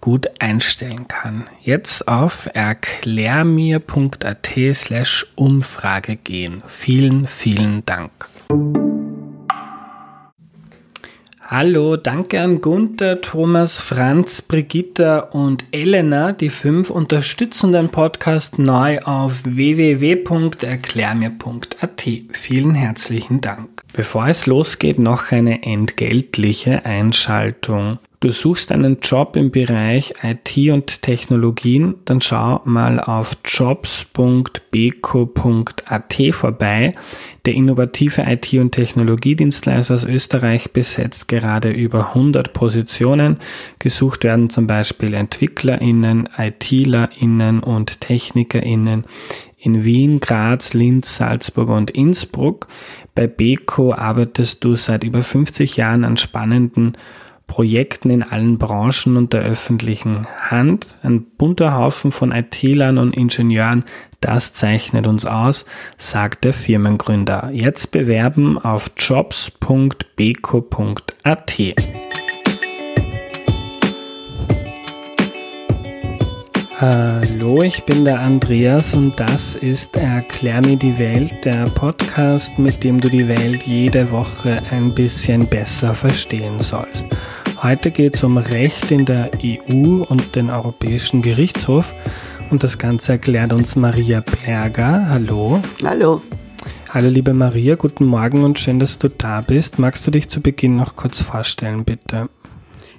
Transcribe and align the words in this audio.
gut 0.00 0.28
einstellen 0.38 1.08
kann. 1.08 1.46
Jetzt 1.62 2.08
auf 2.08 2.48
erklärmir.at 2.52 4.50
slash 4.72 5.26
Umfrage 5.34 6.16
gehen. 6.16 6.62
Vielen, 6.66 7.26
vielen 7.26 7.84
Dank. 7.86 8.10
Hallo, 11.50 11.96
danke 11.96 12.40
an 12.40 12.60
Gunther, 12.60 13.20
Thomas, 13.22 13.76
Franz, 13.76 14.40
Brigitta 14.40 15.18
und 15.18 15.64
Elena. 15.72 16.30
Die 16.30 16.48
fünf 16.48 16.90
unterstützen 16.90 17.72
den 17.72 17.88
Podcast 17.88 18.60
neu 18.60 19.00
auf 19.00 19.42
www.erklärmir.at. 19.44 22.08
Vielen 22.30 22.74
herzlichen 22.76 23.40
Dank. 23.40 23.82
Bevor 23.92 24.28
es 24.28 24.46
losgeht, 24.46 25.00
noch 25.00 25.32
eine 25.32 25.64
entgeltliche 25.64 26.84
Einschaltung. 26.84 27.98
Du 28.22 28.30
suchst 28.32 28.70
einen 28.70 28.98
Job 29.00 29.34
im 29.34 29.50
Bereich 29.50 30.12
IT 30.22 30.54
und 30.70 31.00
Technologien, 31.00 31.94
dann 32.04 32.20
schau 32.20 32.60
mal 32.66 33.00
auf 33.00 33.38
jobs.beko.at 33.46 36.16
vorbei. 36.32 36.92
Der 37.46 37.54
innovative 37.54 38.20
IT- 38.20 38.60
und 38.60 38.72
Technologiedienstleister 38.72 39.94
aus 39.94 40.04
Österreich 40.04 40.72
besetzt 40.72 41.28
gerade 41.28 41.70
über 41.70 42.08
100 42.08 42.52
Positionen. 42.52 43.38
Gesucht 43.78 44.24
werden 44.24 44.50
zum 44.50 44.66
Beispiel 44.66 45.14
EntwicklerInnen, 45.14 46.28
ITlerInnen 46.36 47.60
und 47.60 48.02
TechnikerInnen 48.02 49.04
in 49.56 49.84
Wien, 49.84 50.20
Graz, 50.20 50.74
Linz, 50.74 51.16
Salzburg 51.16 51.70
und 51.70 51.90
Innsbruck. 51.90 52.68
Bei 53.14 53.26
Beko 53.26 53.94
arbeitest 53.94 54.62
du 54.62 54.76
seit 54.76 55.04
über 55.04 55.22
50 55.22 55.78
Jahren 55.78 56.04
an 56.04 56.18
spannenden 56.18 56.98
Projekten 57.50 58.10
in 58.10 58.22
allen 58.22 58.58
Branchen 58.58 59.16
und 59.16 59.32
der 59.32 59.42
öffentlichen 59.42 60.24
Hand. 60.38 60.96
Ein 61.02 61.24
bunter 61.24 61.76
Haufen 61.76 62.12
von 62.12 62.30
IT-Lern 62.30 62.96
und 62.96 63.12
Ingenieuren, 63.12 63.82
das 64.20 64.52
zeichnet 64.52 65.08
uns 65.08 65.26
aus, 65.26 65.66
sagt 65.98 66.44
der 66.44 66.54
Firmengründer. 66.54 67.50
Jetzt 67.52 67.90
bewerben 67.90 68.56
auf 68.56 68.92
jobs.beko.at. 68.96 69.60
Hallo, 76.80 77.60
ich 77.62 77.82
bin 77.82 78.06
der 78.06 78.20
Andreas 78.20 78.94
und 78.94 79.20
das 79.20 79.54
ist 79.54 79.96
Erklär 79.96 80.62
mir 80.62 80.76
die 80.76 80.98
Welt, 80.98 81.44
der 81.44 81.66
Podcast, 81.66 82.58
mit 82.58 82.82
dem 82.82 83.00
du 83.00 83.10
die 83.10 83.28
Welt 83.28 83.64
jede 83.64 84.10
Woche 84.10 84.62
ein 84.70 84.94
bisschen 84.94 85.46
besser 85.46 85.92
verstehen 85.92 86.60
sollst. 86.60 87.06
Heute 87.62 87.90
geht 87.90 88.14
es 88.14 88.24
um 88.24 88.38
Recht 88.38 88.90
in 88.90 89.04
der 89.04 89.30
EU 89.44 90.02
und 90.08 90.34
den 90.34 90.48
Europäischen 90.48 91.20
Gerichtshof. 91.20 91.92
Und 92.48 92.62
das 92.62 92.78
Ganze 92.78 93.12
erklärt 93.12 93.52
uns 93.52 93.76
Maria 93.76 94.22
Berger. 94.22 95.06
Hallo. 95.10 95.60
Hallo. 95.84 96.22
Hallo 96.88 97.08
liebe 97.10 97.34
Maria, 97.34 97.74
guten 97.74 98.06
Morgen 98.06 98.44
und 98.44 98.58
schön, 98.58 98.78
dass 98.78 98.98
du 98.98 99.08
da 99.08 99.42
bist. 99.42 99.78
Magst 99.78 100.06
du 100.06 100.10
dich 100.10 100.30
zu 100.30 100.40
Beginn 100.40 100.76
noch 100.76 100.96
kurz 100.96 101.20
vorstellen, 101.20 101.84
bitte? 101.84 102.30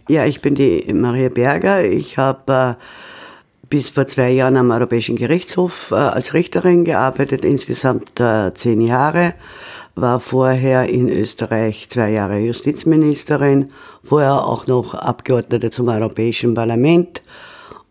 Ja, 0.08 0.28
ich 0.28 0.42
bin 0.42 0.54
die 0.54 0.94
Maria 0.94 1.30
Berger. 1.30 1.84
Ich 1.84 2.20
habe 2.20 2.78
äh, 2.78 3.68
bis 3.68 3.90
vor 3.90 4.08
zwei 4.08 4.30
Jahren 4.30 4.58
am 4.58 4.70
Europäischen 4.70 5.16
Gerichtshof 5.16 5.90
äh, 5.90 5.96
als 5.96 6.36
Richterin 6.36 6.86
gearbeitet, 6.86 7.44
insgesamt 7.44 8.20
äh, 8.20 8.54
zehn 8.54 8.82
Jahre 8.82 9.34
war 9.96 10.20
vorher 10.20 10.90
in 10.90 11.10
Österreich 11.10 11.88
zwei 11.90 12.12
Jahre 12.12 12.40
Justizministerin, 12.40 13.68
vorher 14.04 14.46
auch 14.46 14.68
noch 14.68 14.94
Abgeordnete 14.94 15.70
zum 15.70 15.90
Europäischen 15.90 16.54
Parlament 16.54 17.22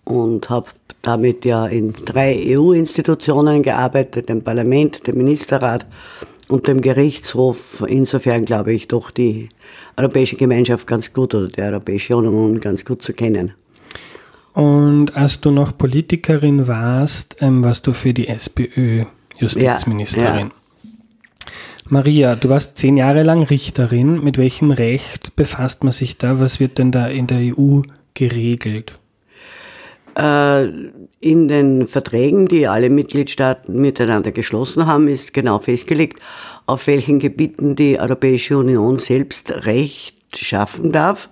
und 0.05 0.51
habe 0.51 0.69
damit 1.03 1.45
ja 1.45 1.67
in 1.67 1.93
drei 1.93 2.57
EU-Institutionen 2.57 3.63
gearbeitet, 3.63 4.29
dem 4.29 4.43
Parlament, 4.43 5.07
dem 5.07 5.17
Ministerrat 5.17 5.87
und 6.49 6.67
dem 6.67 6.81
Gerichtshof. 6.81 7.85
Insofern 7.87 8.45
glaube 8.45 8.73
ich 8.73 8.89
doch 8.89 9.11
die 9.11 9.49
Europäische 9.97 10.37
Gemeinschaft 10.37 10.87
ganz 10.87 11.13
gut 11.13 11.35
oder 11.35 11.49
die 11.49 11.61
Europäische 11.63 12.17
Union 12.17 12.61
ganz 12.61 12.85
gut 12.85 13.03
zu 13.03 13.13
kennen. 13.13 13.53
Und 14.53 15.17
als 15.17 15.41
du 15.41 15.51
noch 15.51 15.77
Politikerin 15.77 16.67
warst, 16.67 17.37
ähm, 17.41 17.63
warst 17.63 17.87
du 17.87 17.93
für 17.93 18.13
die 18.13 18.29
SPÖ 18.29 19.05
Justizministerin. 19.39 20.27
Ja, 20.27 20.45
ja. 20.45 20.51
Maria, 21.91 22.37
du 22.37 22.49
warst 22.49 22.79
zehn 22.79 22.97
Jahre 22.97 23.25
lang 23.25 23.43
Richterin. 23.43 24.23
Mit 24.23 24.39
welchem 24.39 24.71
Recht 24.71 25.35
befasst 25.35 25.83
man 25.83 25.93
sich 25.93 26.19
da? 26.19 26.39
Was 26.39 26.61
wird 26.61 26.79
denn 26.79 26.93
da 26.93 27.09
in 27.09 27.27
der 27.27 27.39
EU 27.39 27.81
geregelt? 28.15 28.97
Äh, 30.17 30.69
in 31.19 31.49
den 31.49 31.89
Verträgen, 31.89 32.47
die 32.47 32.69
alle 32.69 32.91
Mitgliedstaaten 32.91 33.81
miteinander 33.81 34.31
geschlossen 34.31 34.87
haben, 34.87 35.09
ist 35.09 35.35
genau 35.35 35.59
festgelegt, 35.59 36.21
auf 36.67 36.87
welchen 36.87 37.19
Gebieten 37.19 37.75
die 37.75 37.99
Europäische 37.99 38.57
Union 38.57 39.01
selbst 39.01 39.51
Recht 39.51 40.17
schaffen 40.37 40.93
darf 40.93 41.29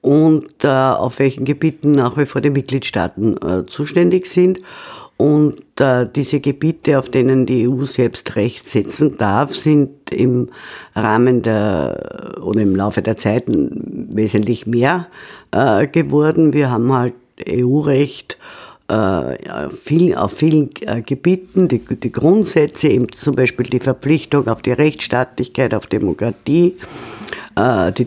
und 0.00 0.64
äh, 0.64 0.68
auf 0.68 1.20
welchen 1.20 1.44
Gebieten 1.44 1.92
nach 1.92 2.16
wie 2.16 2.26
vor 2.26 2.40
die 2.40 2.50
Mitgliedstaaten 2.50 3.36
äh, 3.36 3.66
zuständig 3.66 4.26
sind. 4.26 4.60
Und 5.16 5.62
äh, 5.80 6.06
diese 6.14 6.40
Gebiete, 6.40 6.98
auf 6.98 7.08
denen 7.08 7.46
die 7.46 7.66
EU 7.68 7.84
selbst 7.84 8.36
Recht 8.36 8.66
setzen 8.66 9.16
darf, 9.16 9.54
sind 9.54 9.90
im 10.10 10.50
Rahmen 10.94 11.40
der 11.42 12.36
oder 12.42 12.60
im 12.60 12.76
Laufe 12.76 13.00
der 13.00 13.16
Zeit 13.16 13.44
wesentlich 13.46 14.66
mehr 14.66 15.06
äh, 15.52 15.86
geworden. 15.86 16.52
Wir 16.52 16.70
haben 16.70 16.92
halt 16.92 17.14
EU-Recht 17.48 18.36
äh, 18.88 19.68
viel, 19.82 20.14
auf 20.14 20.32
vielen 20.32 20.70
äh, 20.82 21.02
Gebieten, 21.02 21.66
die, 21.68 21.78
die 21.78 22.12
Grundsätze, 22.12 22.88
eben 22.88 23.10
zum 23.10 23.34
Beispiel 23.34 23.66
die 23.66 23.80
Verpflichtung 23.80 24.46
auf 24.46 24.62
die 24.62 24.72
Rechtsstaatlichkeit, 24.72 25.74
auf 25.74 25.88
Demokratie, 25.88 26.76
äh, 27.56 27.90
die 27.90 28.06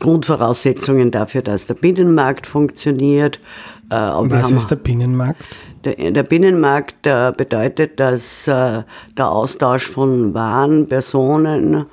Grundvoraussetzungen 0.00 1.12
dafür, 1.12 1.42
dass 1.42 1.66
der 1.66 1.74
Binnenmarkt 1.74 2.46
funktioniert. 2.46 3.38
Was 3.88 4.50
ist 4.50 4.70
der 4.70 4.76
Binnenmarkt? 4.76 5.42
Der, 5.84 6.22
Binnenmarkt 6.22 7.06
bedeutet, 7.32 7.98
dass 7.98 8.46
äh, 8.46 8.82
der 9.16 9.28
Austausch 9.28 9.88
von 9.88 10.32
Waren, 10.32 10.86
Personen, 10.88 11.86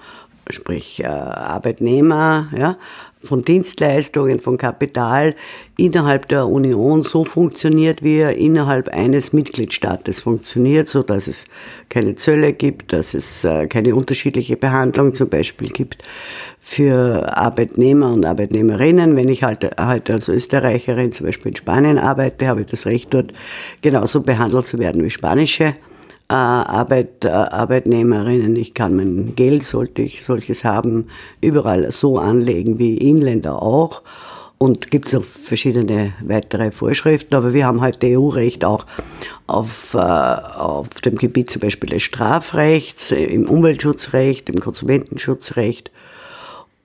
sprich 0.50 1.04
äh, 1.04 1.08
Arbeitnehmer, 1.08 2.48
ja, 2.56 2.78
von 3.22 3.44
Dienstleistungen, 3.44 4.40
von 4.40 4.58
Kapital 4.58 5.36
innerhalb 5.78 6.30
der 6.30 6.48
Union 6.48 7.04
so 7.04 7.26
funktioniert, 7.26 8.02
wie 8.02 8.18
er 8.18 8.38
innerhalb 8.38 8.88
eines 8.90 9.34
Mitgliedstaates 9.34 10.22
funktioniert, 10.22 10.88
so 10.88 11.04
dass 11.04 11.28
es 11.28 11.46
keine 11.90 12.16
Zölle 12.16 12.54
gibt, 12.54 12.94
dass 12.94 13.14
es 13.14 13.44
äh, 13.44 13.68
keine 13.68 13.94
unterschiedliche 13.94 14.56
Behandlung 14.56 15.14
zum 15.14 15.28
Beispiel 15.28 15.70
gibt 15.70 16.04
für 16.62 17.38
Arbeitnehmer 17.38 18.14
und 18.14 18.26
Arbeitnehmerinnen. 18.26 19.16
Wenn 19.16 19.28
ich 19.28 19.44
halt 19.44 19.70
heute 19.80 20.14
als 20.14 20.30
Österreicherin 20.30 21.12
zum 21.12 21.26
Beispiel 21.26 21.52
in 21.52 21.56
Spanien 21.58 21.98
arbeite, 21.98 22.48
habe 22.48 22.62
ich 22.62 22.68
das 22.68 22.86
Recht 22.86 23.14
dort 23.14 23.34
genauso 23.82 24.22
behandelt 24.22 24.68
zu 24.68 24.80
werden 24.80 25.04
wie 25.04 25.10
spanische 25.10 25.76
Arbeit, 26.36 27.26
äh, 27.26 27.30
Arbeitnehmerinnen. 27.30 28.56
Ich 28.56 28.74
kann 28.74 28.96
mein 28.96 29.36
Geld, 29.36 29.64
sollte 29.64 30.04
ich 30.04 30.24
solches 30.24 30.64
haben, 30.64 31.08
überall 31.42 31.92
so 31.92 32.20
anlegen 32.20 32.78
wie 32.78 32.98
Inländer 32.98 33.62
auch. 33.62 34.04
Und 34.60 34.92
gibt 34.92 35.08
es 35.08 35.14
noch 35.14 35.24
verschiedene 35.24 36.14
weitere 36.22 36.72
Vorschriften, 36.72 37.34
aber 37.34 37.54
wir 37.54 37.66
haben 37.66 37.80
halt 37.80 38.04
EU-Recht 38.04 38.66
auch 38.66 38.86
auf, 39.48 39.94
äh, 39.94 39.98
auf 39.98 40.90
dem 41.04 41.16
Gebiet 41.16 41.50
zum 41.50 41.62
Beispiel 41.62 41.90
des 41.90 42.04
Strafrechts, 42.04 43.12
im 43.12 43.50
Umweltschutzrecht, 43.50 44.50
im 44.50 44.60
Konsumentenschutzrecht. 44.60 45.92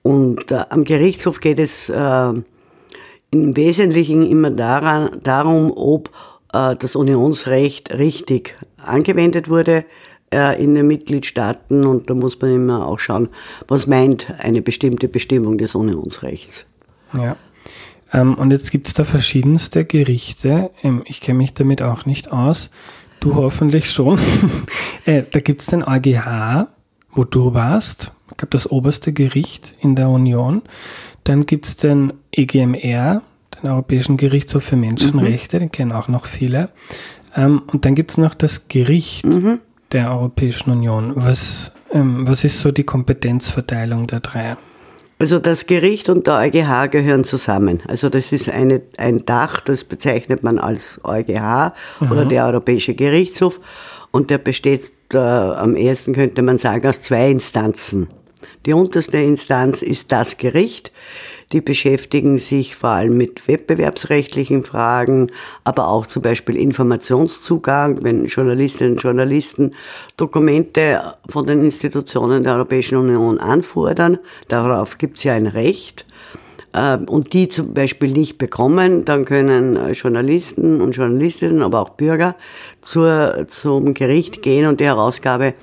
Und 0.01 0.51
äh, 0.51 0.63
am 0.69 0.85
Gerichtshof 0.85 1.39
geht 1.41 1.59
es 1.59 1.89
äh, 1.89 2.33
im 3.31 3.57
Wesentlichen 3.57 4.25
immer 4.25 4.51
daran, 4.51 5.19
darum, 5.23 5.71
ob 5.75 6.09
äh, 6.53 6.75
das 6.77 6.95
Unionsrecht 6.95 7.91
richtig 7.91 8.55
angewendet 8.87 9.49
wurde 9.49 9.85
äh, 10.33 10.61
in 10.61 10.75
den 10.75 10.87
Mitgliedstaaten. 10.87 11.85
Und 11.85 12.09
da 12.09 12.13
muss 12.13 12.39
man 12.39 12.51
immer 12.51 12.87
auch 12.87 12.99
schauen, 12.99 13.29
was 13.67 13.87
meint 13.87 14.33
eine 14.39 14.61
bestimmte 14.61 15.07
Bestimmung 15.07 15.57
des 15.57 15.75
Unionsrechts. 15.75 16.65
Ja. 17.13 17.37
Ähm, 18.13 18.35
und 18.35 18.51
jetzt 18.51 18.71
gibt 18.71 18.87
es 18.87 18.93
da 18.93 19.03
verschiedenste 19.03 19.85
Gerichte. 19.85 20.71
Ähm, 20.83 21.03
ich 21.05 21.21
kenne 21.21 21.37
mich 21.37 21.53
damit 21.53 21.81
auch 21.81 22.05
nicht 22.05 22.31
aus. 22.31 22.69
Du 23.19 23.35
hoffentlich 23.35 23.91
schon. 23.91 24.19
äh, 25.05 25.23
da 25.29 25.39
gibt 25.39 25.61
es 25.61 25.67
den 25.67 25.83
EuGH, 25.83 26.67
wo 27.11 27.23
du 27.23 27.53
warst. 27.53 28.11
Ich 28.31 28.37
glaube, 28.37 28.51
das 28.51 28.69
oberste 28.69 29.13
Gericht 29.13 29.73
in 29.79 29.95
der 29.95 30.09
Union. 30.09 30.61
Dann 31.23 31.45
gibt 31.45 31.67
es 31.67 31.75
den 31.75 32.13
EGMR, 32.31 33.21
den 33.61 33.69
Europäischen 33.69 34.17
Gerichtshof 34.17 34.63
für 34.63 34.75
Menschenrechte, 34.75 35.57
mhm. 35.57 35.61
den 35.61 35.71
kennen 35.71 35.91
auch 35.91 36.07
noch 36.07 36.25
viele. 36.25 36.69
Ähm, 37.35 37.63
und 37.67 37.85
dann 37.85 37.95
gibt 37.95 38.11
es 38.11 38.17
noch 38.17 38.33
das 38.33 38.67
Gericht 38.67 39.25
mhm. 39.25 39.59
der 39.91 40.11
Europäischen 40.11 40.71
Union. 40.71 41.13
Was, 41.15 41.71
ähm, 41.91 42.27
was 42.27 42.43
ist 42.43 42.59
so 42.59 42.71
die 42.71 42.83
Kompetenzverteilung 42.83 44.07
der 44.07 44.21
drei? 44.21 44.57
Also 45.17 45.39
das 45.39 45.65
Gericht 45.65 46.09
und 46.09 46.27
der 46.27 46.39
EuGH 46.39 46.91
gehören 46.91 47.23
zusammen. 47.23 47.81
Also 47.87 48.09
das 48.09 48.31
ist 48.31 48.49
eine, 48.49 48.81
ein 48.97 49.25
Dach, 49.25 49.61
das 49.61 49.85
bezeichnet 49.85 50.43
man 50.43 50.59
als 50.59 50.99
EuGH 51.03 51.73
mhm. 51.99 52.11
oder 52.11 52.25
der 52.25 52.45
Europäische 52.45 52.95
Gerichtshof. 52.95 53.59
Und 54.11 54.29
der 54.29 54.37
besteht 54.37 54.91
äh, 55.13 55.17
am 55.17 55.75
ersten, 55.75 56.13
könnte 56.13 56.41
man 56.41 56.57
sagen, 56.57 56.87
aus 56.87 57.01
zwei 57.01 57.29
Instanzen. 57.31 58.07
Die 58.65 58.73
unterste 58.73 59.17
Instanz 59.17 59.81
ist 59.81 60.11
das 60.11 60.37
Gericht. 60.37 60.91
Die 61.51 61.61
beschäftigen 61.61 62.37
sich 62.39 62.75
vor 62.75 62.89
allem 62.89 63.17
mit 63.17 63.47
wettbewerbsrechtlichen 63.47 64.63
Fragen, 64.63 65.31
aber 65.63 65.87
auch 65.87 66.07
zum 66.07 66.23
Beispiel 66.23 66.55
Informationszugang, 66.55 68.03
wenn 68.03 68.25
Journalistinnen 68.25 68.93
und 68.93 69.01
Journalisten 69.01 69.75
Dokumente 70.17 71.15
von 71.29 71.45
den 71.45 71.63
Institutionen 71.63 72.43
der 72.43 72.55
Europäischen 72.55 72.97
Union 72.97 73.37
anfordern. 73.37 74.17
Darauf 74.47 74.97
gibt 74.97 75.17
es 75.17 75.23
ja 75.23 75.33
ein 75.33 75.47
Recht 75.47 76.05
ähm, 76.75 77.05
und 77.07 77.33
die 77.33 77.47
zum 77.47 77.73
Beispiel 77.73 78.11
nicht 78.11 78.37
bekommen, 78.37 79.05
dann 79.05 79.23
können 79.23 79.77
äh, 79.77 79.91
Journalisten 79.93 80.81
und 80.81 80.91
Journalistinnen, 80.95 81.61
aber 81.61 81.79
auch 81.79 81.89
Bürger 81.91 82.35
zur, 82.81 83.47
zum 83.49 83.93
Gericht 83.93 84.41
gehen 84.41 84.65
und 84.65 84.79
die 84.79 84.85
Herausgabe 84.85 85.53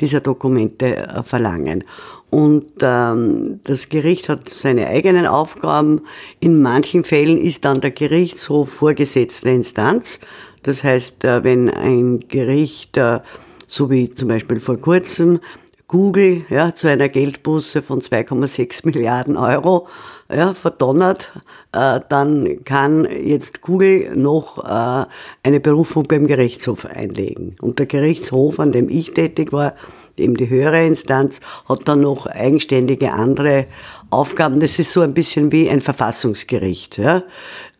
dieser 0.00 0.20
Dokumente 0.20 0.96
äh, 0.96 1.22
verlangen. 1.22 1.84
Und 2.32 2.64
ähm, 2.80 3.60
das 3.64 3.90
Gericht 3.90 4.30
hat 4.30 4.48
seine 4.48 4.86
eigenen 4.86 5.26
Aufgaben. 5.26 6.00
In 6.40 6.62
manchen 6.62 7.04
Fällen 7.04 7.36
ist 7.36 7.66
dann 7.66 7.82
der 7.82 7.90
Gerichtshof 7.90 8.70
vorgesetzte 8.70 9.50
Instanz. 9.50 10.18
Das 10.62 10.82
heißt, 10.82 11.24
äh, 11.24 11.44
wenn 11.44 11.68
ein 11.68 12.20
Gericht, 12.28 12.96
äh, 12.96 13.20
so 13.68 13.90
wie 13.90 14.14
zum 14.14 14.28
Beispiel 14.28 14.60
vor 14.60 14.78
kurzem, 14.78 15.40
Google 15.88 16.46
ja, 16.48 16.74
zu 16.74 16.88
einer 16.88 17.10
Geldbuße 17.10 17.82
von 17.82 18.00
2,6 18.00 18.86
Milliarden 18.86 19.36
Euro 19.36 19.86
ja, 20.34 20.54
verdonnert, 20.54 21.32
äh, 21.72 22.00
dann 22.08 22.64
kann 22.64 23.04
jetzt 23.04 23.60
Google 23.62 24.16
noch 24.16 24.64
äh, 24.64 25.06
eine 25.42 25.60
Berufung 25.60 26.04
beim 26.04 26.26
Gerichtshof 26.26 26.86
einlegen. 26.86 27.56
Und 27.60 27.78
der 27.78 27.86
Gerichtshof, 27.86 28.58
an 28.58 28.72
dem 28.72 28.88
ich 28.88 29.12
tätig 29.12 29.52
war, 29.52 29.74
eben 30.16 30.36
die 30.36 30.48
höhere 30.48 30.86
Instanz, 30.86 31.40
hat 31.68 31.86
dann 31.86 32.00
noch 32.00 32.26
eigenständige 32.26 33.12
andere 33.12 33.66
Aufgaben. 34.10 34.60
Das 34.60 34.78
ist 34.78 34.92
so 34.92 35.00
ein 35.00 35.14
bisschen 35.14 35.52
wie 35.52 35.70
ein 35.70 35.80
Verfassungsgericht. 35.80 36.98
Ja? 36.98 37.22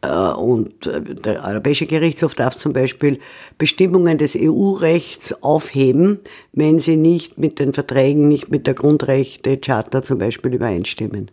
Äh, 0.02 0.32
und 0.34 0.86
äh, 0.86 1.00
der 1.02 1.44
Europäische 1.44 1.86
Gerichtshof 1.86 2.34
darf 2.34 2.56
zum 2.56 2.72
Beispiel 2.72 3.18
Bestimmungen 3.58 4.18
des 4.18 4.36
EU-Rechts 4.36 5.42
aufheben, 5.42 6.18
wenn 6.52 6.80
sie 6.80 6.96
nicht 6.96 7.38
mit 7.38 7.58
den 7.58 7.72
Verträgen, 7.72 8.28
nicht 8.28 8.50
mit 8.50 8.66
der 8.66 8.74
Grundrechte-Charta 8.74 10.02
zum 10.02 10.18
Beispiel 10.18 10.54
übereinstimmen. 10.54 11.30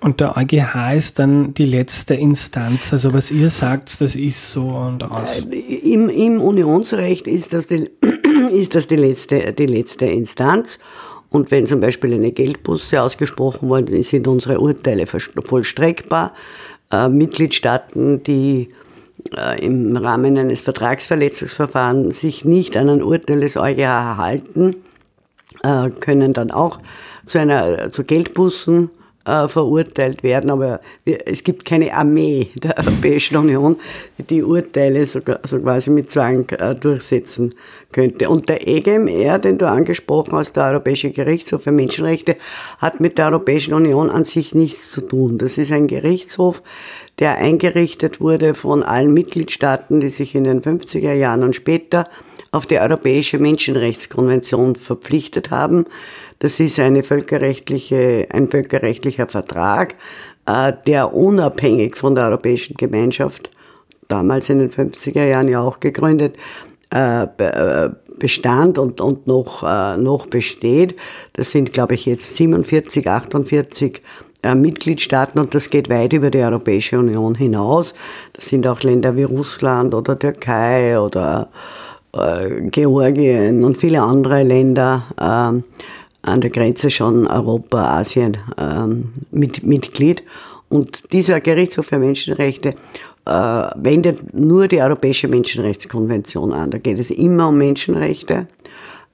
Und 0.00 0.20
der 0.20 0.36
EuGH 0.36 0.94
ist 0.94 1.18
dann 1.18 1.54
die 1.54 1.64
letzte 1.64 2.14
Instanz. 2.14 2.92
Also 2.92 3.12
was 3.12 3.30
ihr 3.30 3.50
sagt, 3.50 4.00
das 4.00 4.14
ist 4.14 4.52
so 4.52 4.68
und 4.68 5.10
aus. 5.10 5.40
Äh, 5.50 5.56
Im, 5.58 6.08
im 6.08 6.40
Unionsrecht 6.40 7.26
ist 7.26 7.52
das, 7.52 7.66
die, 7.66 7.90
ist 8.52 8.74
das 8.74 8.88
die, 8.88 8.96
letzte, 8.96 9.52
die 9.52 9.66
letzte 9.66 10.06
Instanz. 10.06 10.78
Und 11.30 11.50
wenn 11.50 11.66
zum 11.66 11.80
Beispiel 11.80 12.14
eine 12.14 12.30
Geldbuße 12.30 13.02
ausgesprochen 13.02 13.68
worden 13.68 13.96
ist, 13.96 14.10
sind 14.10 14.28
unsere 14.28 14.60
Urteile 14.60 15.06
vollstreckbar. 15.06 16.32
Äh, 16.92 17.08
Mitgliedstaaten, 17.08 18.22
die 18.22 18.68
äh, 19.36 19.64
im 19.64 19.96
Rahmen 19.96 20.38
eines 20.38 20.60
Vertragsverletzungsverfahrens 20.60 22.20
sich 22.20 22.44
nicht 22.44 22.76
an 22.76 22.90
ein 22.90 23.02
Urteil 23.02 23.40
des 23.40 23.56
EuGH 23.56 24.18
halten, 24.18 24.76
äh, 25.64 25.90
können 25.90 26.32
dann 26.32 26.50
auch 26.50 26.78
zu 27.24 27.38
einer 27.38 27.90
zu 27.90 28.04
Geldbußen 28.04 28.84
äh, 28.84 29.05
verurteilt 29.26 30.22
werden, 30.22 30.50
aber 30.50 30.80
wir, 31.04 31.26
es 31.26 31.42
gibt 31.42 31.64
keine 31.64 31.92
Armee 31.92 32.48
der 32.62 32.78
Europäischen 32.78 33.36
Union, 33.36 33.76
die 34.30 34.42
Urteile 34.42 35.06
sogar, 35.06 35.40
so 35.48 35.58
quasi 35.58 35.90
mit 35.90 36.10
Zwang 36.10 36.48
äh, 36.50 36.74
durchsetzen 36.74 37.54
könnte. 37.92 38.28
Und 38.28 38.48
der 38.48 38.66
EGMR, 38.66 39.38
den 39.38 39.58
du 39.58 39.68
angesprochen 39.68 40.32
hast, 40.32 40.54
der 40.54 40.66
Europäische 40.66 41.10
Gerichtshof 41.10 41.62
für 41.62 41.72
Menschenrechte, 41.72 42.36
hat 42.78 43.00
mit 43.00 43.18
der 43.18 43.26
Europäischen 43.26 43.74
Union 43.74 44.10
an 44.10 44.24
sich 44.24 44.54
nichts 44.54 44.92
zu 44.92 45.00
tun. 45.00 45.38
Das 45.38 45.58
ist 45.58 45.72
ein 45.72 45.88
Gerichtshof, 45.88 46.62
der 47.18 47.36
eingerichtet 47.36 48.20
wurde 48.20 48.54
von 48.54 48.82
allen 48.82 49.12
Mitgliedstaaten, 49.12 50.00
die 50.00 50.10
sich 50.10 50.34
in 50.34 50.44
den 50.44 50.62
50er 50.62 51.12
Jahren 51.12 51.42
und 51.42 51.56
später 51.56 52.04
auf 52.50 52.66
die 52.66 52.78
Europäische 52.78 53.38
Menschenrechtskonvention 53.38 54.76
verpflichtet 54.76 55.50
haben. 55.50 55.86
Das 56.38 56.60
ist 56.60 56.78
eine 56.78 57.02
völkerrechtliche, 57.02 58.26
ein 58.30 58.48
völkerrechtlicher 58.48 59.26
Vertrag, 59.26 59.94
äh, 60.46 60.72
der 60.86 61.14
unabhängig 61.14 61.96
von 61.96 62.14
der 62.14 62.26
Europäischen 62.26 62.76
Gemeinschaft, 62.76 63.50
damals 64.08 64.48
in 64.48 64.58
den 64.58 64.70
50er 64.70 65.24
Jahren 65.24 65.48
ja 65.48 65.60
auch 65.60 65.80
gegründet, 65.80 66.36
äh, 66.94 67.24
äh, 67.24 67.90
bestand 68.18 68.78
und, 68.78 69.00
und 69.02 69.26
noch, 69.26 69.62
noch 69.98 70.26
besteht. 70.26 70.96
Das 71.34 71.50
sind, 71.50 71.74
glaube 71.74 71.94
ich, 71.94 72.06
jetzt 72.06 72.34
47, 72.36 73.06
48 73.06 74.00
Mitgliedstaaten 74.54 75.38
und 75.38 75.54
das 75.54 75.68
geht 75.68 75.90
weit 75.90 76.14
über 76.14 76.30
die 76.30 76.38
Europäische 76.38 76.98
Union 76.98 77.34
hinaus. 77.34 77.92
Das 78.32 78.46
sind 78.46 78.66
auch 78.66 78.80
Länder 78.80 79.16
wie 79.16 79.24
Russland 79.24 79.92
oder 79.92 80.18
Türkei 80.18 80.98
oder 80.98 81.50
Georgien 82.70 83.64
und 83.64 83.76
viele 83.76 84.02
andere 84.02 84.42
Länder. 84.42 85.04
Äh, 85.18 85.62
an 86.26 86.40
der 86.40 86.50
Grenze 86.50 86.90
schon 86.90 87.26
Europa, 87.26 87.98
Asien 87.98 88.36
ähm, 88.58 89.12
mit, 89.30 89.62
Mitglied. 89.62 90.22
Und 90.68 91.12
dieser 91.12 91.40
Gerichtshof 91.40 91.86
für 91.86 91.98
Menschenrechte 91.98 92.74
äh, 93.24 93.30
wendet 93.76 94.34
nur 94.34 94.66
die 94.66 94.82
Europäische 94.82 95.28
Menschenrechtskonvention 95.28 96.52
an. 96.52 96.70
Da 96.72 96.78
geht 96.78 96.98
es 96.98 97.10
immer 97.10 97.48
um 97.48 97.58
Menschenrechte. 97.58 98.48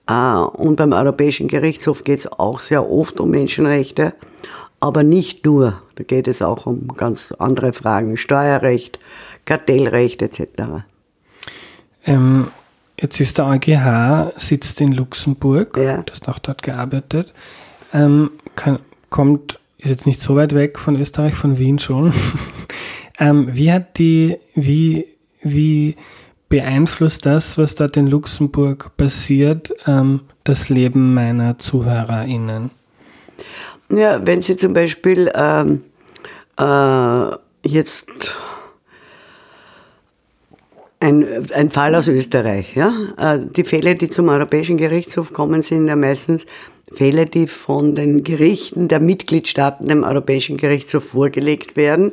Äh, 0.07 0.13
und 0.13 0.77
beim 0.77 0.93
Europäischen 0.93 1.49
Gerichtshof 1.49 2.03
geht 2.05 2.21
es 2.21 2.33
auch 2.33 2.59
sehr 2.59 2.91
oft 2.91 3.21
um 3.21 3.31
Menschenrechte, 3.31 4.15
aber 4.81 5.03
nicht 5.03 5.45
nur. 5.45 5.83
Da 5.97 6.05
geht 6.05 6.29
es 6.29 6.41
auch 6.41 6.65
um 6.65 6.89
ganz 6.89 7.33
andere 7.39 7.75
Fragen, 7.75 8.17
Steuerrecht, 8.17 8.99
Kartellrecht 9.45 10.23
etc. 10.23 10.85
Ähm, 12.07 12.49
Jetzt 13.03 13.19
ist 13.19 13.37
der 13.37 13.47
EuGH, 13.47 14.33
sitzt 14.37 14.81
in 14.81 14.93
Luxemburg, 14.93 15.77
ja. 15.77 16.03
du 16.03 16.13
hast 16.13 16.29
auch 16.29 16.39
dort 16.39 16.63
gearbeitet, 16.63 17.35
ähm, 17.93 18.31
kann, 18.55 18.79
kommt, 19.11 19.59
ist 19.79 19.91
jetzt 19.91 20.07
nicht 20.07 20.21
so 20.21 20.37
weit 20.37 20.55
weg 20.55 20.79
von 20.79 20.95
Österreich, 20.95 21.35
von 21.35 21.59
Wien 21.59 21.81
schon. 21.81 22.13
ähm, 23.19 23.49
wie 23.51 23.73
hat 23.73 23.99
die, 23.99 24.39
wie, 24.55 25.09
wie 25.43 25.97
beeinflusst 26.49 27.27
das, 27.27 27.59
was 27.59 27.75
dort 27.75 27.97
in 27.97 28.07
Luxemburg 28.07 28.97
passiert, 28.97 29.75
ähm, 29.89 30.21
das 30.45 30.69
Leben 30.69 31.13
meiner 31.13 31.59
ZuhörerInnen? 31.59 32.71
Ja, 33.89 34.25
wenn 34.25 34.43
Sie 34.43 34.57
zum 34.57 34.75
Beispiel 34.75 35.29
ähm, 35.35 35.83
äh, 36.57 37.37
jetzt 37.65 38.07
ein, 41.03 41.51
ein 41.53 41.71
Fall 41.71 41.95
aus 41.95 42.09
Österreich. 42.09 42.75
Ja? 42.77 42.93
Äh, 43.19 43.41
die 43.45 43.65
Fälle, 43.65 43.97
die 43.97 44.09
zum 44.09 44.29
Europäischen 44.29 44.77
Gerichtshof 44.77 45.33
kommen, 45.33 45.63
sind 45.63 45.89
ja 45.89 45.97
meistens 45.97 46.47
Fälle, 46.95 47.27
die 47.27 47.47
von 47.47 47.95
den 47.95 48.23
Gerichten 48.23 48.89
der 48.89 49.01
Mitgliedstaaten 49.01 49.89
dem 49.89 50.05
Europäischen 50.05 50.57
Gerichtshof 50.57 51.05
vorgelegt 51.05 51.77
werden, 51.77 52.13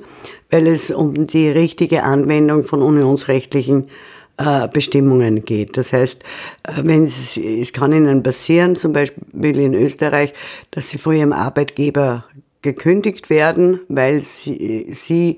weil 0.50 0.68
es 0.68 0.90
um 0.90 1.28
die 1.28 1.50
richtige 1.50 2.04
Anwendung 2.04 2.64
von 2.64 2.82
unionsrechtlichen 2.82 3.90
äh, 4.38 4.68
Bestimmungen 4.68 5.46
geht. 5.46 5.78
Das 5.78 5.94
heißt, 5.94 6.24
äh, 6.64 6.72
wenn 6.84 7.04
es, 7.04 7.38
es 7.38 7.74
kann 7.74 7.94
Ihnen 7.94 8.24
passieren, 8.24 8.76
zum 8.76 8.94
Beispiel 8.94 9.60
in 9.60 9.74
Österreich, 9.76 10.34
dass 10.72 10.90
Sie 10.90 10.98
von 10.98 11.16
Ihrem 11.16 11.34
Arbeitgeber 11.34 12.26
gekündigt 12.62 13.30
werden, 13.30 13.82
weil 13.88 14.24
Sie, 14.24 14.88
Sie 14.94 15.38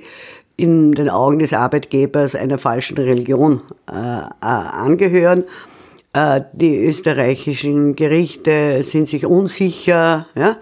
in 0.62 0.92
den 0.92 1.10
Augen 1.10 1.40
des 1.40 1.54
Arbeitgebers 1.54 2.36
einer 2.36 2.60
falschen 2.60 2.98
Religion 2.98 3.62
äh, 3.88 3.94
angehören. 4.42 5.46
Äh, 6.14 6.42
die 6.54 6.86
österreichischen 6.86 7.96
Gerichte 7.96 8.84
sind 8.84 9.08
sich 9.08 9.26
unsicher, 9.26 10.28
ja, 10.36 10.58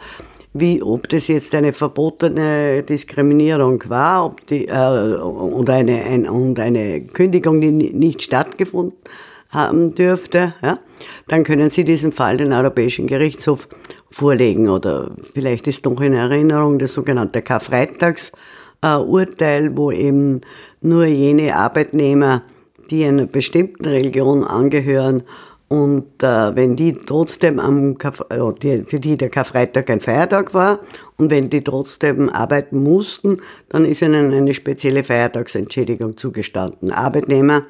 wie, 0.54 0.82
ob 0.82 1.10
das 1.10 1.28
jetzt 1.28 1.54
eine 1.54 1.74
verbotene 1.74 2.82
Diskriminierung 2.84 3.84
war, 3.88 4.26
ob 4.26 4.48
die, 4.48 4.68
äh, 4.68 5.16
und, 5.18 5.70
eine, 5.70 6.04
ein, 6.04 6.30
und 6.30 6.60
eine 6.60 7.02
Kündigung, 7.02 7.60
die 7.60 7.72
nicht 7.72 8.22
stattgefunden 8.22 8.98
haben 9.50 9.96
dürfte, 9.96 10.54
ja, 10.62 10.80
dann 11.28 11.44
können 11.44 11.72
Sie 11.72 11.84
diesen 11.84 12.14
Fall 12.14 12.38
den 12.38 12.54
Europäischen 12.54 13.08
Gerichtshof 13.08 13.68
vorlegen. 14.12 14.70
Oder 14.70 15.12
vielleicht 15.34 15.68
ist 15.68 15.86
noch 15.86 16.00
in 16.02 16.14
Erinnerung 16.14 16.80
das 16.80 16.94
sogenannte 16.94 17.42
Karfreitags 17.42 18.32
äh, 18.82 18.96
Urteil, 18.96 19.76
wo 19.76 19.92
eben 19.92 20.42
nur 20.82 21.06
jene 21.06 21.56
Arbeitnehmer, 21.56 22.44
die 22.90 23.06
einer 23.06 23.26
bestimmten 23.26 23.86
Religion 23.86 24.44
angehören 24.44 25.24
und 25.70 26.24
äh, 26.24 26.56
wenn 26.56 26.76
die 26.76 26.94
trotzdem 26.94 27.60
am 27.60 28.00
Karf 28.00 28.26
äh, 28.30 28.84
für 28.84 29.00
die 29.00 29.18
der 29.18 29.30
Karfreitag 29.30 29.88
ein 29.92 30.02
Feiertag 30.02 30.56
war 30.56 30.80
und 31.18 31.30
wenn 31.30 31.52
die 31.52 31.64
trotzdem 31.64 32.28
arbeiten 32.28 32.82
mussten, 32.82 33.38
dann 33.70 33.86
ist 33.86 34.02
ihnen 34.02 34.34
eine 34.34 34.56
spezielle 34.56 35.04
Feiertagsentschädigung 35.04 36.18
zugestanden. 36.18 36.92
Arbeitnehmer, 36.92 37.66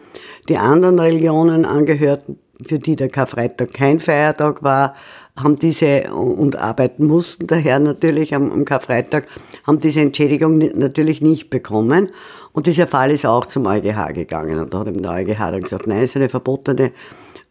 die 0.48 0.56
anderen 0.56 0.98
Religionen 0.98 1.66
angehörten, 1.66 2.40
für 2.66 2.80
die 2.80 2.96
der 2.96 3.10
Karfreitag 3.10 3.74
kein 3.74 4.00
Feiertag 4.00 4.64
war, 4.64 4.96
haben 5.42 5.58
diese 5.60 6.14
und 6.14 6.56
arbeiten 6.56 7.06
mussten 7.06 7.48
daher 7.48 7.80
natürlich 7.80 8.36
am, 8.36 8.52
am 8.52 8.66
Karfreitag, 8.66 9.28
haben 9.66 9.80
diese 9.80 10.02
Entschädigung 10.02 10.58
natürlich 10.58 11.22
nicht 11.22 11.50
bekommen. 11.50 12.10
Und 12.52 12.68
dieser 12.68 12.88
Fall 12.88 13.12
ist 13.12 13.26
auch 13.26 13.46
zum 13.46 13.66
EuGH 13.66 14.14
gegangen. 14.14 14.60
Und 14.60 14.74
da 14.74 14.80
hat 14.80 14.88
eben 14.88 15.02
der 15.02 15.12
EuGH 15.12 15.38
dann 15.38 15.62
gesagt, 15.62 15.88
nein, 15.88 16.00
es 16.00 16.12
ist 16.12 16.16
eine 16.18 16.30
verbotene 16.30 16.92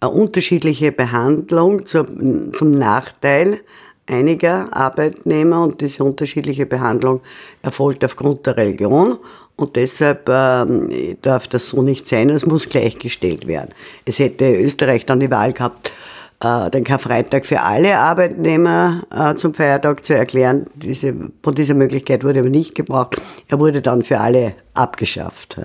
eine 0.00 0.10
unterschiedliche 0.12 0.92
Behandlung 0.92 1.86
zum, 1.86 2.52
zum 2.54 2.70
Nachteil 2.70 3.60
einiger 4.06 4.68
Arbeitnehmer 4.74 5.62
und 5.62 5.80
diese 5.80 6.04
unterschiedliche 6.04 6.66
Behandlung 6.66 7.20
erfolgt 7.62 8.04
aufgrund 8.04 8.46
der 8.46 8.56
Religion 8.56 9.18
und 9.56 9.76
deshalb 9.76 10.28
äh, 10.28 11.16
darf 11.20 11.48
das 11.48 11.70
so 11.70 11.82
nicht 11.82 12.06
sein, 12.06 12.30
es 12.30 12.46
muss 12.46 12.68
gleichgestellt 12.68 13.46
werden. 13.48 13.70
Es 14.04 14.18
hätte 14.20 14.54
Österreich 14.54 15.04
dann 15.04 15.20
die 15.20 15.30
Wahl 15.30 15.52
gehabt, 15.52 15.88
äh, 15.88 15.92
den 16.40 16.84
Karfreitag 16.84 17.46
für 17.46 17.62
alle 17.62 17.98
Arbeitnehmer 17.98 19.02
äh, 19.10 19.34
zum 19.34 19.54
Feiertag 19.54 20.04
zu 20.04 20.14
erklären. 20.14 20.66
Diese, 20.76 21.12
von 21.42 21.54
dieser 21.54 21.74
Möglichkeit 21.74 22.22
wurde 22.22 22.40
aber 22.40 22.48
nicht 22.48 22.76
gebraucht. 22.76 23.20
Er 23.48 23.58
wurde 23.58 23.82
dann 23.82 24.02
für 24.02 24.20
alle 24.20 24.54
abgeschafft. 24.74 25.58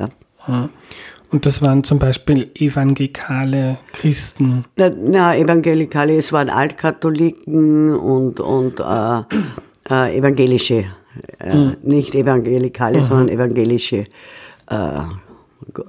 Ja. 0.48 0.70
Und 1.34 1.48
das 1.48 1.62
waren 1.62 1.84
zum 1.84 1.98
Beispiel 1.98 2.52
evangelikale 2.54 3.78
Christen? 3.92 4.66
Na, 4.76 4.90
na 4.90 5.36
evangelikale, 5.36 6.16
es 6.16 6.32
waren 6.32 6.50
Altkatholiken 6.50 7.96
und, 7.96 8.40
und 8.40 8.80
äh, 8.80 9.24
äh, 9.90 10.18
evangelische, 10.18 10.86
äh, 11.40 11.56
mhm. 11.56 11.78
nicht 11.82 12.14
evangelikale, 12.14 13.00
mhm. 13.00 13.04
sondern 13.06 13.30
evangelische 13.30 14.06
äh, 14.70 15.00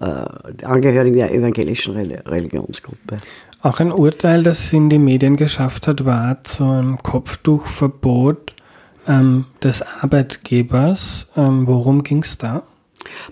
äh, 0.00 0.64
Angehörige 0.64 1.16
der 1.16 1.34
evangelischen 1.34 1.94
Religionsgruppe. 1.96 3.18
Auch 3.64 3.80
ein 3.80 3.92
Urteil, 3.92 4.42
das 4.42 4.70
in 4.74 4.90
die 4.90 4.98
Medien 4.98 5.36
geschafft 5.36 5.86
hat, 5.86 6.04
war 6.04 6.44
zu 6.44 6.64
einem 6.64 6.98
Kopftuchverbot 6.98 8.54
ähm, 9.08 9.46
des 9.62 9.80
Arbeitgebers. 9.80 11.28
Ähm, 11.34 11.66
worum 11.66 12.02
ging 12.02 12.18
es 12.18 12.36
da? 12.36 12.64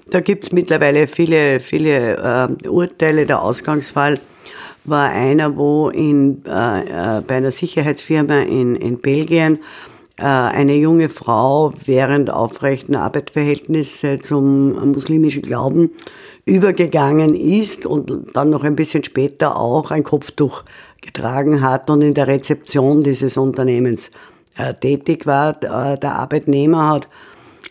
Da 0.08 0.20
gibt 0.20 0.44
es 0.44 0.52
mittlerweile 0.52 1.06
viele, 1.06 1.60
viele 1.60 2.48
äh, 2.64 2.66
Urteile. 2.66 3.26
Der 3.26 3.42
Ausgangsfall 3.42 4.18
war 4.84 5.10
einer, 5.10 5.54
wo 5.54 5.90
in, 5.90 6.42
äh, 6.46 7.18
äh, 7.18 7.20
bei 7.20 7.36
einer 7.36 7.52
Sicherheitsfirma 7.52 8.38
in, 8.38 8.74
in 8.76 9.00
Belgien 9.00 9.58
äh, 10.16 10.24
eine 10.24 10.76
junge 10.76 11.10
Frau 11.10 11.74
während 11.84 12.30
aufrechten 12.30 12.94
Arbeitsverhältnisse 12.94 14.20
zum 14.20 14.92
muslimischen 14.92 15.42
Glauben 15.42 15.90
übergegangen 16.44 17.34
ist 17.34 17.86
und 17.86 18.34
dann 18.34 18.50
noch 18.50 18.64
ein 18.64 18.76
bisschen 18.76 19.04
später 19.04 19.56
auch 19.56 19.90
ein 19.90 20.02
Kopftuch 20.02 20.64
getragen 21.00 21.62
hat 21.62 21.88
und 21.90 22.02
in 22.02 22.14
der 22.14 22.28
Rezeption 22.28 23.04
dieses 23.04 23.36
Unternehmens 23.36 24.10
äh, 24.56 24.74
tätig 24.74 25.26
war. 25.26 25.50
Äh, 25.62 25.98
der 25.98 26.14
Arbeitnehmer 26.16 26.88
hat 26.88 27.08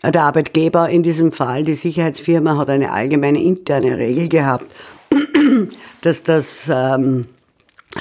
der 0.04 0.22
Arbeitgeber 0.22 0.88
in 0.88 1.02
diesem 1.02 1.32
Fall, 1.32 1.64
die 1.64 1.74
Sicherheitsfirma, 1.74 2.56
hat 2.56 2.70
eine 2.70 2.90
allgemeine 2.90 3.42
interne 3.42 3.98
Regel 3.98 4.28
gehabt, 4.28 4.66
dass 6.00 6.22
das 6.22 6.68
ähm, 6.68 7.26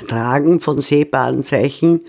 Tragen 0.07 0.59
von 0.59 0.81
sehbaren 0.81 1.43
Zeichen, 1.43 2.01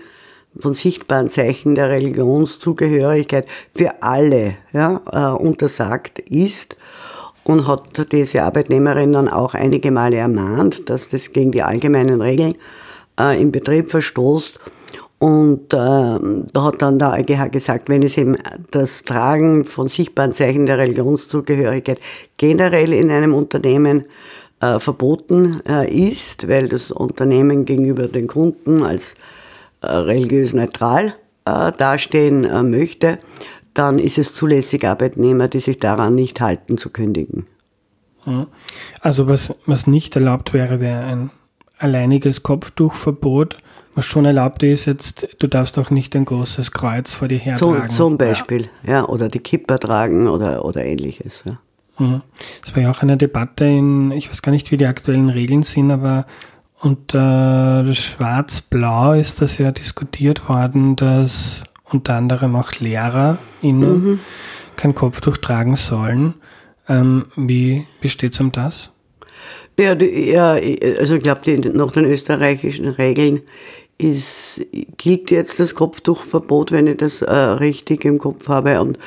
von 0.57 0.73
sichtbaren 0.73 1.29
Zeichen 1.29 1.75
der 1.75 1.89
Religionszugehörigkeit 1.89 3.45
für 3.75 4.01
alle 4.01 4.55
ja, 4.71 5.01
äh, 5.11 5.37
untersagt 5.37 6.19
ist 6.19 6.77
und 7.43 7.67
hat 7.67 8.11
diese 8.11 8.43
Arbeitnehmerin 8.43 9.13
dann 9.13 9.27
auch 9.27 9.53
einige 9.53 9.91
Male 9.91 10.17
ermahnt, 10.17 10.89
dass 10.89 11.09
das 11.09 11.31
gegen 11.33 11.51
die 11.51 11.63
allgemeinen 11.63 12.21
Regeln 12.21 12.55
äh, 13.19 13.41
im 13.41 13.51
Betrieb 13.51 13.91
verstoßt. 13.91 14.59
Und 15.19 15.73
äh, 15.73 15.77
da 15.77 16.63
hat 16.63 16.81
dann 16.81 16.99
der 16.99 17.13
EuGH 17.13 17.49
gesagt, 17.49 17.87
wenn 17.87 18.03
es 18.03 18.17
eben 18.17 18.37
das 18.71 19.03
Tragen 19.03 19.63
von 19.63 19.87
sichtbaren 19.87 20.33
Zeichen 20.33 20.65
der 20.65 20.77
Religionszugehörigkeit 20.77 21.99
generell 22.37 22.91
in 22.91 23.09
einem 23.09 23.33
Unternehmen 23.33 24.05
äh, 24.59 24.79
verboten 24.79 25.61
äh, 25.67 25.89
ist, 25.89 26.49
weil 26.49 26.67
das 26.67 26.91
Unternehmen 26.91 27.63
gegenüber 27.63 28.07
den 28.07 28.27
Kunden 28.27 28.83
als 28.83 29.15
äh, 29.81 29.87
religiös 29.87 30.53
neutral 30.53 31.15
äh, 31.45 31.71
dastehen 31.71 32.69
möchte, 32.69 33.19
dann 33.73 33.99
ist 33.99 34.17
es 34.17 34.33
zulässig, 34.33 34.85
Arbeitnehmer, 34.85 35.47
die 35.47 35.59
sich 35.59 35.79
daran 35.79 36.15
nicht 36.15 36.41
halten, 36.41 36.77
zu 36.77 36.89
kündigen. 36.89 37.47
Hm. 38.23 38.47
Also 39.01 39.27
was, 39.27 39.53
was 39.65 39.87
nicht 39.87 40.15
erlaubt 40.15 40.53
wäre, 40.53 40.79
wäre 40.79 41.01
ein 41.01 41.31
alleiniges 41.77 42.43
Kopftuchverbot 42.43 43.57
was 43.95 44.05
schon 44.05 44.25
erlaubt 44.25 44.63
ist, 44.63 44.85
jetzt, 44.85 45.27
du 45.39 45.47
darfst 45.47 45.77
auch 45.77 45.89
nicht 45.89 46.15
ein 46.15 46.25
großes 46.25 46.71
Kreuz 46.71 47.13
vor 47.13 47.27
dir 47.27 47.37
hertragen. 47.37 47.89
So, 47.89 47.95
zum 47.95 48.17
Beispiel, 48.17 48.69
ja. 48.85 48.93
ja. 48.93 49.05
oder 49.05 49.27
die 49.27 49.39
Kipper 49.39 49.79
tragen 49.79 50.27
oder, 50.27 50.65
oder 50.65 50.83
ähnliches, 50.83 51.43
ja. 51.45 51.59
Mhm. 51.99 52.23
war 52.73 52.81
ja 52.81 52.89
auch 52.89 53.03
eine 53.03 53.17
Debatte 53.17 53.65
in, 53.65 54.11
ich 54.11 54.29
weiß 54.29 54.41
gar 54.41 54.51
nicht, 54.51 54.71
wie 54.71 54.77
die 54.77 54.87
aktuellen 54.87 55.29
Regeln 55.29 55.61
sind, 55.61 55.91
aber 55.91 56.25
unter 56.79 57.85
Schwarz-Blau 57.93 59.13
ist 59.13 59.41
das 59.41 59.59
ja 59.59 59.71
diskutiert 59.71 60.49
worden, 60.49 60.95
dass 60.95 61.63
unter 61.93 62.15
anderem 62.15 62.55
auch 62.55 62.71
LehrerInnen 62.79 64.03
mhm. 64.03 64.19
kein 64.75 64.95
Kopftuch 64.95 65.37
tragen 65.37 65.75
sollen. 65.75 66.35
Ähm, 66.87 67.25
wie, 67.35 67.85
steht 68.05 68.33
es 68.33 68.39
um 68.39 68.51
das? 68.51 68.89
Ja, 69.79 69.95
die, 69.95 70.31
ja 70.31 70.57
also 70.99 71.15
ich 71.15 71.23
glaube, 71.23 71.71
nach 71.73 71.91
den 71.91 72.05
österreichischen 72.05 72.87
Regeln 72.87 73.41
ist, 73.97 74.61
gilt 74.97 75.31
jetzt 75.31 75.59
das 75.59 75.75
Kopftuchverbot, 75.75 76.71
wenn 76.71 76.87
ich 76.87 76.97
das 76.97 77.21
äh, 77.21 77.33
richtig 77.33 78.05
im 78.05 78.19
Kopf 78.19 78.47
habe. 78.47 78.81
Und 78.81 78.97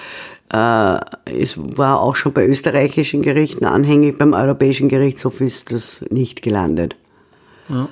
äh, 0.52 0.99
es 1.25 1.57
war 1.76 2.00
auch 2.00 2.16
schon 2.16 2.33
bei 2.33 2.47
österreichischen 2.47 3.23
Gerichten 3.23 3.64
anhängig, 3.64 4.19
beim 4.19 4.33
Europäischen 4.33 4.88
Gerichtshof 4.88 5.40
ist 5.40 5.73
das 5.73 6.00
nicht 6.11 6.43
gelandet. 6.43 6.97
Ja. 7.69 7.88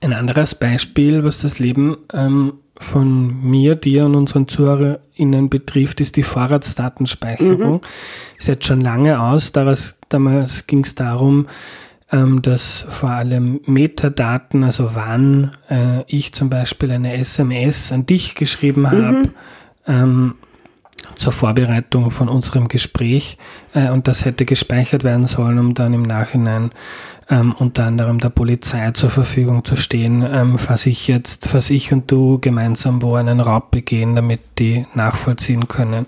Ein 0.00 0.12
anderes 0.12 0.54
Beispiel, 0.54 1.24
was 1.24 1.42
das 1.42 1.58
Leben 1.58 1.96
ähm, 2.12 2.54
von 2.80 3.42
mir, 3.42 3.76
dir 3.76 4.06
und 4.06 4.14
unseren 4.16 4.48
ZuhörerInnen 4.48 5.50
betrifft, 5.50 6.00
ist 6.00 6.16
die 6.16 6.22
Vorratsdatenspeicherung. 6.22 7.74
Mhm. 7.74 7.80
Ist 8.38 8.48
jetzt 8.48 8.66
schon 8.66 8.80
lange 8.80 9.20
aus. 9.20 9.52
Damals, 9.52 9.98
damals 10.08 10.66
ging 10.66 10.82
es 10.82 10.94
darum, 10.94 11.46
ähm, 12.10 12.40
dass 12.40 12.86
vor 12.88 13.10
allem 13.10 13.60
Metadaten, 13.66 14.64
also 14.64 14.94
wann 14.94 15.52
äh, 15.68 16.04
ich 16.06 16.32
zum 16.32 16.48
Beispiel 16.48 16.90
eine 16.90 17.12
SMS 17.18 17.92
an 17.92 18.06
dich 18.06 18.34
geschrieben 18.34 18.90
habe, 18.90 19.12
mhm. 19.12 19.34
ähm, 19.86 20.34
zur 21.16 21.32
Vorbereitung 21.32 22.10
von 22.10 22.28
unserem 22.28 22.68
Gespräch 22.68 23.38
äh, 23.74 23.90
und 23.90 24.08
das 24.08 24.24
hätte 24.24 24.44
gespeichert 24.44 25.04
werden 25.04 25.26
sollen, 25.26 25.58
um 25.58 25.74
dann 25.74 25.92
im 25.92 26.02
Nachhinein 26.02 26.70
ähm, 27.30 27.54
unter 27.58 27.84
anderem 27.84 28.18
der 28.18 28.30
Polizei 28.30 28.90
zur 28.90 29.10
Verfügung 29.10 29.64
zu 29.64 29.76
stehen, 29.76 30.26
ähm, 30.28 30.58
falls 30.58 30.86
ich 30.86 31.06
jetzt, 31.06 31.48
falls 31.48 31.70
ich 31.70 31.92
und 31.92 32.10
du 32.10 32.38
gemeinsam 32.40 33.02
wo 33.02 33.14
einen 33.14 33.40
Raub 33.40 33.70
begehen, 33.70 34.16
damit 34.16 34.40
die 34.58 34.86
nachvollziehen 34.94 35.68
können, 35.68 36.06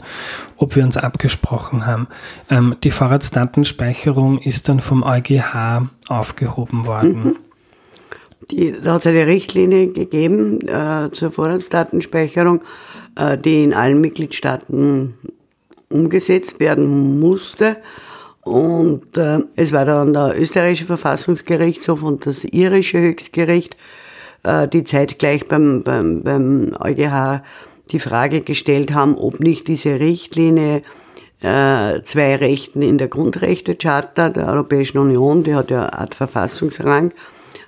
ob 0.56 0.74
wir 0.74 0.82
uns 0.82 0.96
abgesprochen 0.96 1.86
haben. 1.86 2.08
Ähm, 2.50 2.76
die 2.82 2.90
Vorratsdatenspeicherung 2.90 4.38
ist 4.38 4.68
dann 4.68 4.80
vom 4.80 5.04
EuGH 5.04 5.82
aufgehoben 6.08 6.86
worden. 6.86 7.24
Mhm. 7.24 7.36
Die, 8.50 8.72
da 8.72 8.94
hat 8.94 9.02
es 9.02 9.06
eine 9.06 9.26
Richtlinie 9.26 9.88
gegeben 9.88 10.60
äh, 10.66 11.10
zur 11.12 11.30
Vorratsdatenspeicherung, 11.30 12.60
äh, 13.16 13.38
die 13.38 13.62
in 13.62 13.74
allen 13.74 14.00
Mitgliedstaaten 14.00 15.14
umgesetzt 15.88 16.58
werden 16.60 17.20
musste. 17.20 17.76
Und 18.42 19.16
äh, 19.16 19.40
es 19.54 19.72
war 19.72 19.84
dann 19.84 20.12
der 20.12 20.38
österreichische 20.38 20.86
Verfassungsgerichtshof 20.86 22.02
und 22.02 22.26
das 22.26 22.44
irische 22.44 23.00
Höchstgericht, 23.00 23.76
äh, 24.42 24.66
die 24.66 24.84
zeitgleich 24.84 25.46
beim, 25.46 25.82
beim, 25.84 26.22
beim 26.22 26.72
EuGH 26.80 27.42
die 27.90 28.00
Frage 28.00 28.40
gestellt 28.40 28.92
haben, 28.92 29.16
ob 29.16 29.38
nicht 29.38 29.68
diese 29.68 30.00
Richtlinie 30.00 30.82
äh, 31.40 32.02
zwei 32.04 32.36
Rechten 32.36 32.82
in 32.82 32.98
der 32.98 33.08
Grundrechtecharta 33.08 34.30
der 34.30 34.48
Europäischen 34.48 34.98
Union, 34.98 35.44
die 35.44 35.54
hat 35.54 35.70
ja 35.70 35.92
Art 35.92 36.14
Verfassungsrang, 36.14 37.12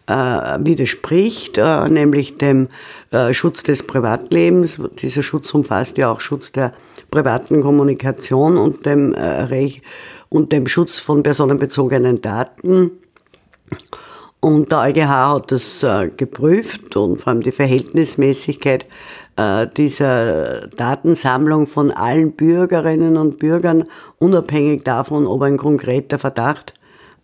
widerspricht, 0.07 1.59
äh, 1.59 1.89
nämlich 1.89 2.37
dem 2.39 2.69
äh, 3.11 3.33
Schutz 3.33 3.63
des 3.63 3.83
Privatlebens. 3.83 4.79
Dieser 5.01 5.23
Schutz 5.23 5.53
umfasst 5.55 5.99
ja 5.99 6.11
auch 6.11 6.21
Schutz 6.21 6.53
der 6.53 6.73
privaten 7.11 7.63
Kommunikation 7.63 8.59
und 8.59 8.85
dem 8.85 9.15
äh, 9.15 9.71
und 10.29 10.53
dem 10.53 10.67
Schutz 10.67 10.99
von 10.99 11.23
personenbezogenen 11.23 12.21
Daten. 12.21 12.91
Und 14.41 14.73
der 14.73 14.81
EuGH 14.81 15.09
hat 15.09 15.53
das 15.53 15.83
äh, 15.83 16.11
geprüft 16.15 16.97
und 16.97 17.17
vor 17.17 17.29
allem 17.29 17.43
die 17.43 17.53
Verhältnismäßigkeit 17.53 18.85
äh, 19.37 19.67
dieser 19.75 20.67
Datensammlung 20.67 21.67
von 21.67 21.91
allen 21.91 22.33
Bürgerinnen 22.33 23.17
und 23.17 23.39
Bürgern, 23.39 23.85
unabhängig 24.19 24.85
davon, 24.85 25.27
ob 25.27 25.41
ein 25.43 25.57
konkreter 25.57 26.19
Verdacht 26.19 26.75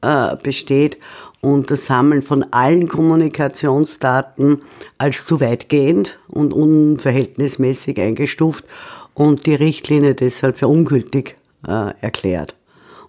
äh, 0.01 0.35
besteht 0.37 0.99
und 1.41 1.71
das 1.71 1.87
Sammeln 1.87 2.23
von 2.23 2.45
allen 2.53 2.89
Kommunikationsdaten 2.89 4.63
als 4.99 5.25
zu 5.25 5.41
weitgehend 5.41 6.19
und 6.29 6.53
unverhältnismäßig 6.53 7.99
eingestuft 8.01 8.65
und 9.15 9.47
die 9.47 9.55
Richtlinie 9.55 10.15
deshalb 10.15 10.59
für 10.59 10.69
ungültig 10.69 11.37
äh, 11.67 11.93
erklärt. 12.01 12.55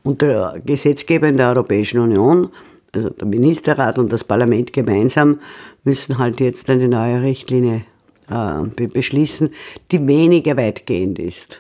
Und 0.04 0.22
der 0.22 0.62
Gesetzgeber 0.66 1.28
in 1.28 1.38
der 1.38 1.50
Europäischen 1.50 2.00
Union, 2.00 2.50
also 2.94 3.10
der 3.10 3.28
Ministerrat 3.28 3.98
und 3.98 4.12
das 4.12 4.24
Parlament 4.24 4.74
gemeinsam, 4.74 5.40
müssen 5.84 6.18
halt 6.18 6.40
jetzt 6.40 6.70
eine 6.70 6.88
neue 6.88 7.22
Richtlinie 7.22 7.84
äh, 8.30 8.88
beschließen, 8.88 9.52
die 9.92 10.08
weniger 10.08 10.58
weitgehend 10.58 11.20
ist. 11.20 11.60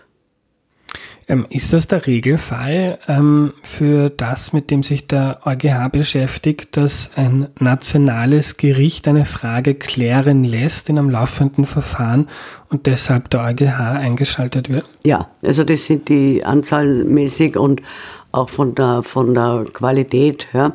Ähm, 1.31 1.45
ist 1.49 1.71
das 1.71 1.87
der 1.87 2.05
Regelfall 2.07 2.99
ähm, 3.07 3.53
für 3.63 4.09
das, 4.09 4.51
mit 4.51 4.69
dem 4.69 4.83
sich 4.83 5.07
der 5.07 5.39
EuGH 5.45 5.89
beschäftigt, 5.89 6.75
dass 6.75 7.09
ein 7.15 7.47
nationales 7.57 8.57
Gericht 8.57 9.07
eine 9.07 9.23
Frage 9.23 9.75
klären 9.75 10.43
lässt 10.43 10.89
in 10.89 10.99
einem 10.99 11.09
laufenden 11.09 11.63
Verfahren 11.63 12.27
und 12.69 12.85
deshalb 12.85 13.29
der 13.29 13.45
EuGH 13.45 13.79
eingeschaltet 13.79 14.67
wird? 14.67 14.83
Ja, 15.05 15.29
also 15.41 15.63
das 15.63 15.85
sind 15.85 16.09
die 16.09 16.43
anzahlmäßig 16.43 17.55
und 17.55 17.81
auch 18.33 18.49
von 18.49 18.75
der, 18.75 19.01
von 19.03 19.33
der 19.33 19.63
Qualität, 19.71 20.49
ja, 20.51 20.73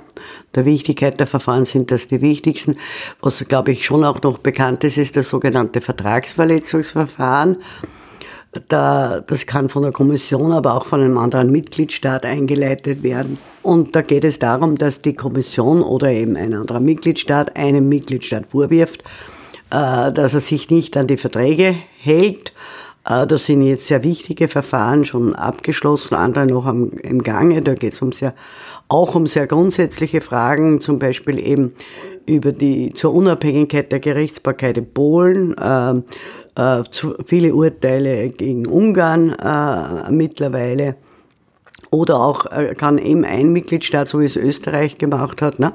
der 0.55 0.65
Wichtigkeit 0.65 1.21
der 1.21 1.27
Verfahren 1.27 1.67
sind 1.67 1.91
das 1.91 2.09
die 2.09 2.23
wichtigsten. 2.23 2.77
Was, 3.21 3.45
glaube 3.47 3.73
ich, 3.73 3.85
schon 3.85 4.07
auch 4.07 4.23
noch 4.23 4.39
bekannt 4.39 4.85
ist, 4.85 4.97
ist 4.97 5.17
das 5.17 5.29
sogenannte 5.29 5.83
Vertragsverletzungsverfahren. 5.83 7.59
Da, 8.69 9.21
das 9.27 9.47
kann 9.47 9.69
von 9.69 9.83
der 9.83 9.93
Kommission, 9.93 10.53
aber 10.53 10.75
auch 10.75 10.87
von 10.87 11.01
einem 11.01 11.19
anderen 11.19 11.51
Mitgliedstaat 11.51 12.25
eingeleitet 12.25 13.03
werden. 13.03 13.39
Und 13.63 13.97
da 13.97 14.03
geht 14.03 14.25
es 14.25 14.39
darum, 14.39 14.79
dass 14.79 15.01
die 15.01 15.15
Kommission 15.15 15.83
oder 15.83 16.11
eben 16.11 16.37
ein 16.37 16.55
anderer 16.55 16.81
Mitgliedstaat 16.81 17.57
einem 17.57 17.89
Mitgliedstaat 17.89 18.47
vorwirft, 18.51 19.03
äh, 19.71 20.13
dass 20.13 20.35
er 20.35 20.41
sich 20.41 20.71
nicht 20.71 20.97
an 20.97 21.07
die 21.07 21.17
Verträge 21.17 21.75
hält. 21.99 22.53
Äh, 23.05 23.27
da 23.27 23.39
sind 23.39 23.63
jetzt 23.63 23.87
sehr 23.87 24.05
wichtige 24.05 24.49
Verfahren 24.49 25.05
schon 25.05 25.35
abgeschlossen, 25.35 26.15
andere 26.15 26.47
noch 26.47 26.67
im 26.67 27.23
Gange. 27.23 27.63
Da 27.63 27.75
geht 27.75 27.95
es 27.95 28.03
um 28.03 28.13
sehr, 28.13 28.35
auch 28.89 29.15
um 29.15 29.27
sehr 29.27 29.47
grundsätzliche 29.47 30.21
Fragen, 30.21 30.81
zum 30.81 30.99
Beispiel 30.99 31.39
eben 31.39 31.75
über 32.27 32.53
die 32.53 32.93
zur 32.95 33.15
Unabhängigkeit 33.15 33.91
der 33.93 34.01
Gerichtsbarkeit 34.01 34.79
in 34.79 34.93
Polen, 34.93 35.57
äh, 35.57 36.03
äh, 36.57 36.83
zu, 36.91 37.15
viele 37.25 37.55
Urteile 37.55 38.29
gegen 38.31 38.67
Ungarn 38.67 39.31
äh, 39.33 40.11
mittlerweile. 40.11 40.97
Oder 41.91 42.21
auch 42.21 42.47
äh, 42.47 42.75
kann 42.75 42.99
eben 42.99 43.25
ein 43.25 43.53
Mitgliedstaat, 43.53 44.09
so 44.09 44.21
wie 44.21 44.25
es 44.25 44.37
Österreich 44.37 44.99
gemacht 44.99 45.41
hat, 45.41 45.59
ne, 45.59 45.73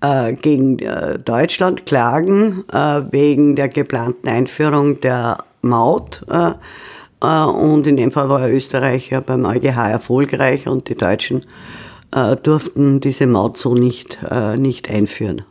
äh, 0.00 0.32
gegen 0.32 0.78
äh, 0.78 1.18
Deutschland 1.18 1.84
klagen 1.84 2.64
äh, 2.72 3.02
wegen 3.10 3.54
der 3.54 3.68
geplanten 3.68 4.28
Einführung 4.28 5.00
der 5.00 5.44
Maut. 5.62 6.24
und 7.20 7.86
in 7.86 7.96
dem 7.98 8.12
Fall 8.12 8.30
war 8.30 8.48
Österreich 8.48 9.10
ja 9.10 9.20
beim 9.20 9.44
EuGH 9.44 9.90
erfolgreich 9.90 10.66
und 10.68 10.88
die 10.88 10.94
Deutschen 10.94 11.42
durften 12.42 13.00
diese 13.00 13.26
Maut 13.26 13.58
so 13.58 13.74
nicht, 13.74 14.18
nicht 14.56 14.90
einführen. 14.90 15.42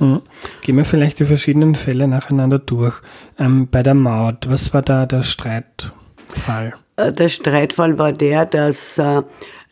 Mhm. 0.00 0.22
Gehen 0.62 0.76
wir 0.76 0.84
vielleicht 0.84 1.18
die 1.20 1.24
verschiedenen 1.24 1.74
Fälle 1.74 2.08
nacheinander 2.08 2.58
durch. 2.58 3.00
Ähm, 3.38 3.68
bei 3.70 3.82
der 3.82 3.94
Maut, 3.94 4.48
was 4.48 4.72
war 4.74 4.82
da 4.82 5.06
der 5.06 5.22
Streitfall? 5.22 6.74
Äh, 6.96 7.12
der 7.12 7.28
Streitfall 7.28 7.98
war 7.98 8.12
der, 8.12 8.46
dass 8.46 8.98
äh, 8.98 9.22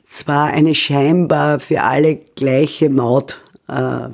zwar 0.09 0.49
eine 0.49 0.75
scheinbar 0.75 1.61
für 1.61 1.83
alle 1.83 2.17
gleiche 2.17 2.89
Maut, 2.91 3.43
äh, 3.69 4.09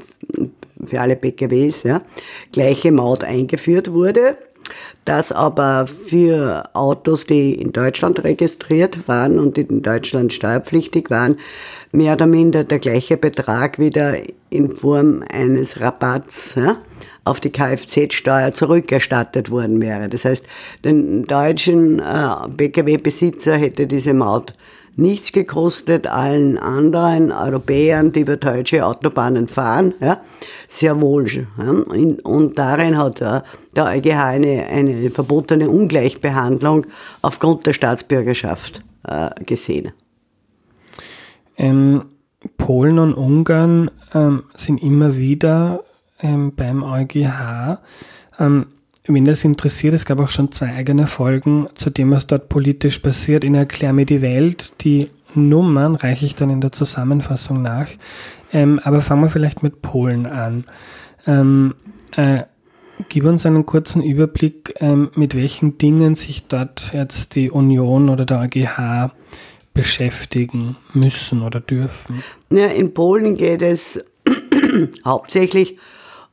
für 0.84 1.00
alle 1.00 1.16
PKWs, 1.16 1.84
ja, 1.84 2.02
gleiche 2.50 2.90
Maut 2.90 3.22
eingeführt 3.22 3.92
wurde, 3.92 4.36
dass 5.04 5.32
aber 5.32 5.86
für 5.86 6.68
Autos, 6.74 7.26
die 7.26 7.54
in 7.54 7.72
Deutschland 7.72 8.22
registriert 8.22 9.08
waren 9.08 9.38
und 9.38 9.58
in 9.58 9.82
Deutschland 9.82 10.32
steuerpflichtig 10.32 11.10
waren, 11.10 11.36
mehr 11.90 12.14
oder 12.14 12.26
minder 12.26 12.64
der 12.64 12.78
gleiche 12.78 13.16
Betrag 13.16 13.78
wieder 13.78 14.16
in 14.50 14.70
Form 14.70 15.24
eines 15.30 15.80
Rabatts 15.80 16.54
ja, 16.54 16.76
auf 17.24 17.40
die 17.40 17.50
Kfz-Steuer 17.50 18.52
zurückerstattet 18.52 19.50
worden 19.50 19.80
wäre. 19.80 20.08
Das 20.08 20.24
heißt, 20.24 20.46
den 20.84 21.24
deutschen 21.24 21.98
äh, 21.98 22.48
Pkw-Besitzer 22.56 23.56
hätte 23.56 23.86
diese 23.86 24.14
Maut 24.14 24.52
nichts 24.96 25.32
gekostet, 25.32 26.06
allen 26.06 26.58
anderen 26.58 27.32
Europäern, 27.32 28.12
die 28.12 28.20
über 28.20 28.36
deutsche 28.36 28.84
Autobahnen 28.84 29.48
fahren, 29.48 29.94
ja, 30.00 30.20
sehr 30.68 31.00
wohl. 31.00 31.26
Ja. 31.28 31.46
Und 32.24 32.58
darin 32.58 32.98
hat 32.98 33.20
der 33.20 33.44
EuGH 33.76 34.10
eine, 34.12 34.66
eine 34.66 35.10
verbotene 35.10 35.68
Ungleichbehandlung 35.68 36.86
aufgrund 37.22 37.66
der 37.66 37.72
Staatsbürgerschaft 37.72 38.82
äh, 39.04 39.30
gesehen. 39.44 39.92
Ähm, 41.56 42.04
Polen 42.56 42.98
und 42.98 43.14
Ungarn 43.14 43.90
ähm, 44.14 44.44
sind 44.56 44.82
immer 44.82 45.16
wieder 45.16 45.84
ähm, 46.20 46.54
beim 46.54 46.82
EuGH. 46.82 47.78
Wenn 49.04 49.24
das 49.24 49.44
interessiert, 49.44 49.94
es 49.94 50.04
gab 50.04 50.20
auch 50.20 50.30
schon 50.30 50.52
zwei 50.52 50.74
eigene 50.74 51.08
Folgen 51.08 51.66
zu 51.74 51.90
dem, 51.90 52.12
was 52.12 52.28
dort 52.28 52.48
politisch 52.48 53.00
passiert. 53.00 53.42
In 53.42 53.54
Erklär 53.54 53.92
mir 53.92 54.06
die 54.06 54.22
Welt. 54.22 54.74
Die 54.82 55.10
Nummern 55.34 55.96
reiche 55.96 56.24
ich 56.24 56.36
dann 56.36 56.50
in 56.50 56.60
der 56.60 56.70
Zusammenfassung 56.70 57.62
nach. 57.62 57.88
Ähm, 58.52 58.80
aber 58.84 59.02
fangen 59.02 59.22
wir 59.22 59.30
vielleicht 59.30 59.62
mit 59.62 59.82
Polen 59.82 60.26
an. 60.26 60.64
Ähm, 61.26 61.74
äh, 62.14 62.42
gib 63.08 63.24
uns 63.24 63.44
einen 63.44 63.66
kurzen 63.66 64.02
Überblick, 64.02 64.74
ähm, 64.78 65.10
mit 65.16 65.34
welchen 65.34 65.78
Dingen 65.78 66.14
sich 66.14 66.46
dort 66.46 66.92
jetzt 66.94 67.34
die 67.34 67.50
Union 67.50 68.08
oder 68.08 68.24
der 68.24 68.40
EuGH 68.40 69.10
beschäftigen 69.74 70.76
müssen 70.92 71.42
oder 71.42 71.58
dürfen? 71.58 72.22
Ja, 72.50 72.66
in 72.66 72.94
Polen 72.94 73.36
geht 73.36 73.62
es 73.62 74.04
hauptsächlich 75.04 75.72
äh, 75.72 75.76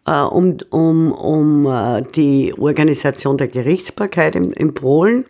um, 0.10 0.58
um, 0.72 1.12
um 1.12 1.66
äh, 1.68 2.04
die 2.16 2.54
Organisation 2.58 3.38
der 3.38 3.48
Gerichtsbarkeit 3.48 4.36
in, 4.36 4.52
in 4.54 4.74
Polen, 4.74 5.26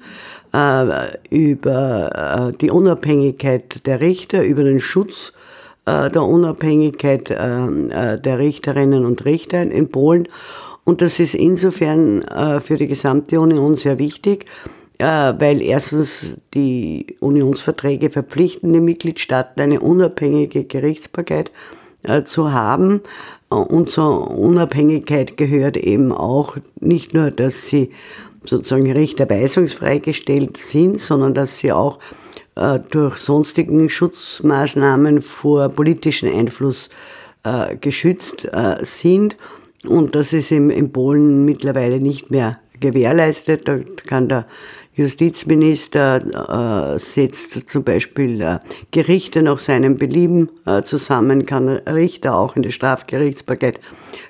äh, 0.54 1.18
über 1.30 2.52
äh, 2.54 2.58
die 2.58 2.72
Unabhängigkeit 2.72 3.86
der 3.86 4.00
Richter, 4.00 4.44
über 4.44 4.64
den 4.64 4.80
Schutz 4.80 5.34
äh, 5.86 6.10
der 6.10 6.24
Unabhängigkeit 6.24 7.30
äh, 7.30 8.20
der 8.20 8.40
Richterinnen 8.40 9.06
und 9.06 9.26
Richter 9.26 9.62
in 9.62 9.90
Polen. 9.90 10.28
Und 10.86 11.02
das 11.02 11.20
ist 11.20 11.36
insofern 11.36 12.26
für 12.64 12.78
die 12.78 12.88
gesamte 12.88 13.40
Union 13.40 13.76
sehr 13.76 14.00
wichtig, 14.00 14.46
weil 14.98 15.62
erstens 15.62 16.34
die 16.56 17.16
Unionsverträge 17.20 18.10
verpflichten 18.10 18.74
die 18.74 18.80
Mitgliedstaaten, 18.80 19.62
eine 19.62 19.82
unabhängige 19.82 20.64
Gerichtsbarkeit 20.64 21.50
äh, 21.50 21.79
zu 22.26 22.54
haben. 22.54 23.02
Und 23.50 23.92
zur 23.92 24.32
Unabhängigkeit 24.32 25.38
gehört 25.38 25.76
eben 25.76 26.12
auch 26.12 26.58
nicht 26.80 27.14
nur, 27.14 27.32
dass 27.32 27.68
sie 27.68 27.92
sozusagen 28.44 28.92
richterweisungsfrei 28.92 29.98
gestellt 29.98 30.58
sind, 30.58 31.02
sondern 31.02 31.34
dass 31.34 31.58
sie 31.58 31.72
auch 31.72 32.00
äh, 32.56 32.80
durch 32.92 33.18
sonstigen 33.18 33.90
Schutzmaßnahmen 33.90 35.22
vor 35.22 35.70
politischen 35.70 36.32
Einfluss 36.32 36.90
äh, 37.44 37.76
geschützt 37.76 38.46
äh, 38.52 38.78
sind. 38.84 39.38
Und 39.88 40.16
das 40.16 40.34
ist 40.34 40.52
in 40.52 40.92
Polen 40.92 41.46
mittlerweile 41.46 42.00
nicht 42.00 42.32
mehr 42.32 42.60
gewährleistet. 42.80 43.68
Da 43.68 43.80
kann 44.06 44.28
der 44.28 44.46
Justizminister 45.00 46.96
äh, 46.96 47.00
setzt 47.00 47.70
zum 47.70 47.86
Beispiel 47.86 48.42
äh, 48.42 48.60
Gerichte 48.92 49.42
nach 49.42 49.60
seinem 49.60 49.98
Belieben 49.98 50.50
äh, 50.66 50.84
zusammen, 50.84 51.46
kann 51.46 51.70
Richter 51.70 52.38
auch 52.38 52.58
in 52.58 52.64
das 52.64 52.74
Strafgerichtspaket 52.74 53.80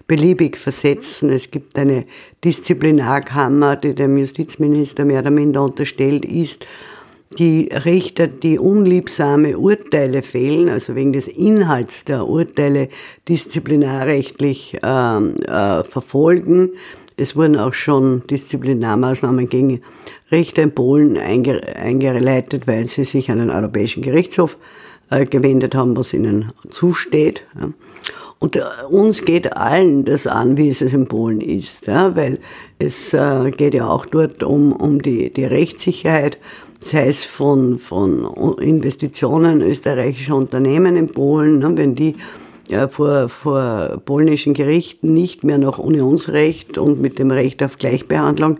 beliebig 0.05 0.57
versetzen. 0.57 1.31
Es 1.31 1.49
gibt 1.49 1.79
eine 1.79 2.05
Disziplinarkammer, 2.43 3.77
die 3.77 3.95
dem 3.95 4.15
Justizminister 4.17 5.05
mehr 5.05 5.21
oder 5.21 5.31
minder 5.31 5.63
unterstellt 5.63 6.23
ist. 6.23 6.67
Die 7.39 7.69
Richter, 7.71 8.27
die 8.27 8.59
unliebsame 8.59 9.57
Urteile 9.57 10.21
fehlen, 10.21 10.69
also 10.69 10.93
wegen 10.93 11.13
des 11.13 11.27
Inhalts 11.27 12.05
der 12.05 12.27
Urteile 12.27 12.89
disziplinarrechtlich 13.27 14.77
ähm, 14.83 15.35
äh, 15.37 15.83
verfolgen. 15.83 16.71
Es 17.19 17.35
wurden 17.35 17.57
auch 17.57 17.73
schon 17.73 18.23
Disziplinarmaßnahmen 18.27 19.47
gegen 19.47 19.81
Richter 20.31 20.63
in 20.63 20.71
Polen 20.71 21.17
einge 21.17 21.61
eingeleitet, 21.75 22.67
weil 22.67 22.87
sie 22.87 23.03
sich 23.03 23.29
an 23.29 23.39
den 23.39 23.49
Europäischen 23.49 24.01
Gerichtshof 24.01 24.57
äh, 25.09 25.25
gewendet 25.25 25.75
haben, 25.75 25.97
was 25.97 26.13
ihnen 26.13 26.51
zusteht. 26.69 27.43
Und 28.39 28.55
äh, 28.55 28.61
uns 28.89 29.25
geht 29.25 29.55
allen 29.57 30.05
das 30.05 30.27
an, 30.27 30.55
wie 30.55 30.69
es 30.69 30.81
in 30.81 31.07
Polen 31.07 31.41
ist, 31.41 31.87
ja, 31.87 32.15
weil 32.15 32.39
es 32.79 33.13
äh, 33.13 33.51
geht 33.51 33.73
ja 33.73 33.89
auch 33.89 34.05
dort 34.05 34.43
um, 34.43 34.71
um 34.71 35.01
die, 35.01 35.29
die 35.29 35.45
Rechtssicherheit, 35.45 36.37
sei 36.79 37.07
es 37.07 37.25
von, 37.25 37.79
von 37.79 38.57
Investitionen 38.59 39.61
österreichischer 39.61 40.35
Unternehmen 40.35 40.95
in 40.95 41.07
Polen, 41.07 41.59
ne, 41.59 41.71
wenn 41.75 41.95
die 41.95 42.15
vor, 42.91 43.29
vor 43.29 44.01
polnischen 44.05 44.53
Gerichten 44.53 45.13
nicht 45.13 45.43
mehr 45.43 45.57
nach 45.57 45.79
Unionsrecht 45.79 46.77
und 46.77 47.01
mit 47.01 47.19
dem 47.19 47.31
Recht 47.31 47.63
auf 47.63 47.77
Gleichbehandlung 47.77 48.59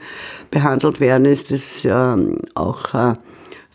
behandelt 0.51 0.99
werden, 0.99 1.25
ist 1.25 1.51
das 1.51 1.85
ähm, 1.85 2.39
auch 2.55 2.93
äh, 2.93 3.15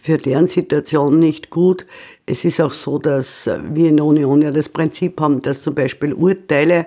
für 0.01 0.19
deren 0.19 0.49
Situation 0.49 1.19
nicht 1.19 1.51
gut. 1.51 1.87
Es 2.27 2.45
ist 2.45 2.61
auch 2.61 2.73
so, 2.73 2.99
dass 2.99 3.49
wir 3.73 3.89
in 3.89 3.97
der 3.97 4.07
Union 4.07 4.43
ja 4.43 4.51
das 4.51 4.69
Prinzip 4.69 5.21
haben, 5.21 5.41
dass 5.41 5.63
zum 5.63 5.75
Beispiel 5.75 6.13
Urteile 6.13 6.87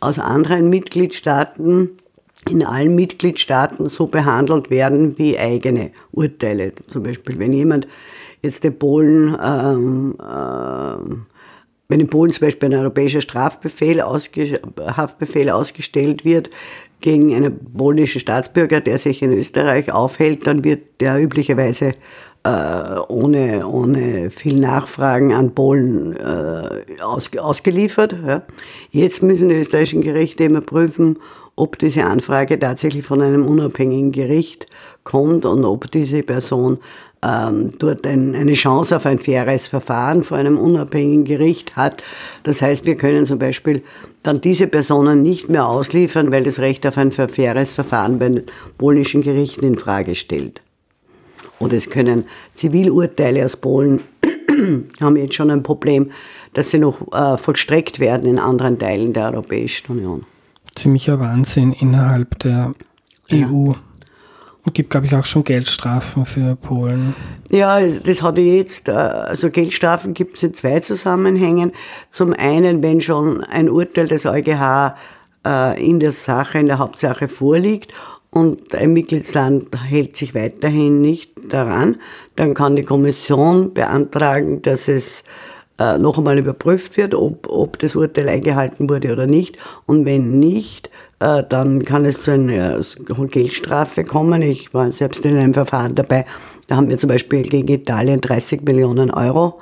aus 0.00 0.18
anderen 0.18 0.68
Mitgliedstaaten 0.68 1.96
in 2.48 2.64
allen 2.64 2.94
Mitgliedstaaten 2.94 3.88
so 3.88 4.06
behandelt 4.06 4.70
werden 4.70 5.18
wie 5.18 5.38
eigene 5.38 5.90
Urteile. 6.12 6.72
Zum 6.88 7.02
Beispiel, 7.02 7.38
wenn 7.38 7.52
jemand 7.52 7.86
jetzt 8.42 8.64
den 8.64 8.78
Polen, 8.78 9.36
ähm, 9.42 10.14
äh, 10.18 11.29
wenn 11.90 12.00
in 12.00 12.06
Polen 12.06 12.30
zum 12.32 12.46
Beispiel 12.46 12.70
ein 12.70 12.78
europäischer 12.78 13.20
Strafbefehl, 13.20 14.00
ausge, 14.00 14.60
Haftbefehl 14.80 15.50
ausgestellt 15.50 16.24
wird 16.24 16.48
gegen 17.00 17.34
einen 17.34 17.58
polnischen 17.76 18.20
Staatsbürger, 18.20 18.80
der 18.80 18.98
sich 18.98 19.22
in 19.22 19.32
Österreich 19.32 19.90
aufhält, 19.90 20.46
dann 20.46 20.62
wird 20.62 21.00
der 21.00 21.20
üblicherweise 21.20 21.94
äh, 22.44 22.98
ohne, 23.08 23.66
ohne 23.66 24.30
viel 24.30 24.60
Nachfragen 24.60 25.34
an 25.34 25.54
Polen 25.54 26.16
äh, 26.16 27.02
aus, 27.02 27.36
ausgeliefert. 27.36 28.14
Ja. 28.24 28.42
Jetzt 28.90 29.22
müssen 29.22 29.48
die 29.48 29.56
österreichischen 29.56 30.02
Gerichte 30.02 30.44
immer 30.44 30.60
prüfen, 30.60 31.18
ob 31.56 31.78
diese 31.78 32.04
Anfrage 32.04 32.58
tatsächlich 32.58 33.04
von 33.04 33.20
einem 33.20 33.44
unabhängigen 33.44 34.12
Gericht 34.12 34.66
kommt 35.02 35.44
und 35.44 35.64
ob 35.64 35.90
diese 35.90 36.22
Person 36.22 36.78
ähm, 37.22 37.72
dort 37.78 38.06
ein, 38.06 38.34
eine 38.34 38.54
Chance 38.54 38.96
auf 38.96 39.06
ein 39.06 39.18
faires 39.18 39.66
Verfahren 39.66 40.22
vor 40.22 40.38
einem 40.38 40.58
unabhängigen 40.58 41.24
Gericht 41.24 41.76
hat. 41.76 42.02
Das 42.44 42.62
heißt, 42.62 42.86
wir 42.86 42.96
können 42.96 43.26
zum 43.26 43.38
Beispiel 43.38 43.82
dann 44.22 44.40
diese 44.40 44.66
Personen 44.66 45.22
nicht 45.22 45.48
mehr 45.48 45.66
ausliefern, 45.66 46.30
weil 46.30 46.44
das 46.44 46.58
Recht 46.58 46.86
auf 46.86 46.96
ein 46.96 47.12
faires 47.12 47.72
Verfahren 47.72 48.18
bei 48.18 48.28
den 48.28 48.42
polnischen 48.78 49.22
Gerichten 49.22 49.64
in 49.64 49.76
Frage 49.76 50.14
stellt. 50.14 50.60
Oder 51.58 51.76
es 51.76 51.90
können 51.90 52.24
Zivilurteile 52.54 53.44
aus 53.44 53.56
Polen 53.56 54.00
haben 55.00 55.16
jetzt 55.16 55.34
schon 55.34 55.50
ein 55.50 55.62
Problem, 55.62 56.10
dass 56.54 56.70
sie 56.70 56.78
noch 56.78 57.12
äh, 57.12 57.36
vollstreckt 57.36 58.00
werden 58.00 58.26
in 58.26 58.38
anderen 58.38 58.78
Teilen 58.78 59.12
der 59.12 59.32
Europäischen 59.32 59.92
Union. 59.92 60.24
Ziemlicher 60.74 61.20
Wahnsinn 61.20 61.72
innerhalb 61.72 62.38
der 62.38 62.74
ja. 63.28 63.74
Und 64.64 64.74
gibt, 64.74 64.90
glaube 64.90 65.06
ich, 65.06 65.14
auch 65.14 65.24
schon 65.24 65.42
Geldstrafen 65.42 66.26
für 66.26 66.54
Polen. 66.54 67.14
Ja, 67.48 67.80
das 67.80 68.22
hatte 68.22 68.42
jetzt, 68.42 68.88
äh, 68.88 68.92
also 68.92 69.48
Geldstrafen 69.48 70.12
gibt 70.12 70.36
es 70.36 70.42
in 70.42 70.54
zwei 70.54 70.80
Zusammenhängen. 70.80 71.72
Zum 72.10 72.34
einen, 72.34 72.82
wenn 72.82 73.00
schon 73.00 73.42
ein 73.42 73.70
Urteil 73.70 74.06
des 74.06 74.26
EuGH 74.26 74.94
äh, 75.46 75.82
in 75.82 75.98
der 75.98 76.12
Sache, 76.12 76.58
in 76.58 76.66
der 76.66 76.78
Hauptsache 76.78 77.28
vorliegt 77.28 77.94
und 78.30 78.74
ein 78.74 78.92
Mitgliedsland 78.92 79.68
hält 79.82 80.16
sich 80.16 80.34
weiterhin 80.34 81.00
nicht 81.00 81.32
daran, 81.48 81.96
dann 82.36 82.54
kann 82.54 82.76
die 82.76 82.84
Kommission 82.84 83.72
beantragen, 83.72 84.62
dass 84.62 84.88
es 84.88 85.24
äh, 85.78 85.98
noch 85.98 86.18
einmal 86.18 86.38
überprüft 86.38 86.96
wird, 86.96 87.14
ob, 87.14 87.48
ob 87.48 87.78
das 87.78 87.96
Urteil 87.96 88.28
eingehalten 88.28 88.88
wurde 88.88 89.12
oder 89.12 89.26
nicht. 89.26 89.56
Und 89.86 90.04
wenn 90.04 90.38
nicht, 90.38 90.90
äh, 91.20 91.44
dann 91.48 91.84
kann 91.84 92.04
es 92.04 92.22
zu 92.22 92.32
einer 92.32 92.80
Geldstrafe 93.30 94.04
kommen. 94.04 94.42
Ich 94.42 94.74
war 94.74 94.90
selbst 94.90 95.24
in 95.24 95.36
einem 95.36 95.54
Verfahren 95.54 95.94
dabei, 95.94 96.26
da 96.66 96.76
haben 96.76 96.88
wir 96.88 96.98
zum 96.98 97.08
Beispiel 97.08 97.42
gegen 97.42 97.68
Italien 97.68 98.20
30 98.20 98.62
Millionen 98.62 99.10
Euro 99.10 99.60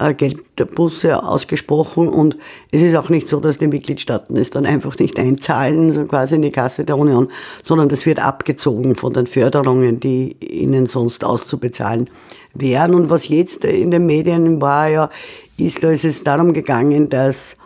äh, 0.00 0.14
Geldbusse 0.14 1.22
ausgesprochen 1.22 2.08
und 2.08 2.36
es 2.70 2.82
ist 2.82 2.94
auch 2.96 3.08
nicht 3.08 3.28
so, 3.28 3.38
dass 3.40 3.58
die 3.58 3.66
Mitgliedstaaten 3.66 4.36
es 4.36 4.50
dann 4.50 4.66
einfach 4.66 4.98
nicht 4.98 5.18
einzahlen, 5.18 5.92
so 5.92 6.04
quasi 6.04 6.36
in 6.36 6.42
die 6.42 6.50
Kasse 6.50 6.84
der 6.84 6.96
Union, 6.96 7.28
sondern 7.62 7.88
das 7.88 8.06
wird 8.06 8.18
abgezogen 8.18 8.94
von 8.94 9.12
den 9.12 9.26
Förderungen, 9.26 10.00
die 10.00 10.36
ihnen 10.40 10.86
sonst 10.86 11.24
auszubezahlen 11.24 12.08
wären. 12.54 12.94
Und 12.94 13.10
was 13.10 13.28
jetzt 13.28 13.64
in 13.64 13.90
den 13.90 14.06
Medien 14.06 14.60
war 14.60 14.88
ja, 14.88 15.10
ist, 15.58 15.82
da 15.82 15.90
ist 15.90 16.04
es 16.04 16.24
darum 16.24 16.54
gegangen, 16.54 17.10
dass 17.10 17.56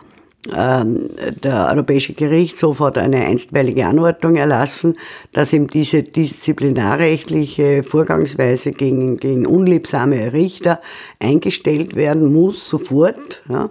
der 0.47 1.69
Europäische 1.71 2.13
Gerichtshof 2.13 2.79
hat 2.79 2.97
eine 2.97 3.25
einstweilige 3.25 3.85
Anordnung 3.85 4.35
erlassen, 4.35 4.95
dass 5.33 5.53
eben 5.53 5.67
diese 5.67 6.03
disziplinarrechtliche 6.03 7.83
Vorgangsweise 7.83 8.71
gegen, 8.71 9.17
gegen 9.17 9.47
unliebsame 9.47 10.33
Richter 10.33 10.81
eingestellt 11.19 11.95
werden 11.95 12.31
muss, 12.31 12.69
sofort. 12.69 13.41
Ja. 13.49 13.69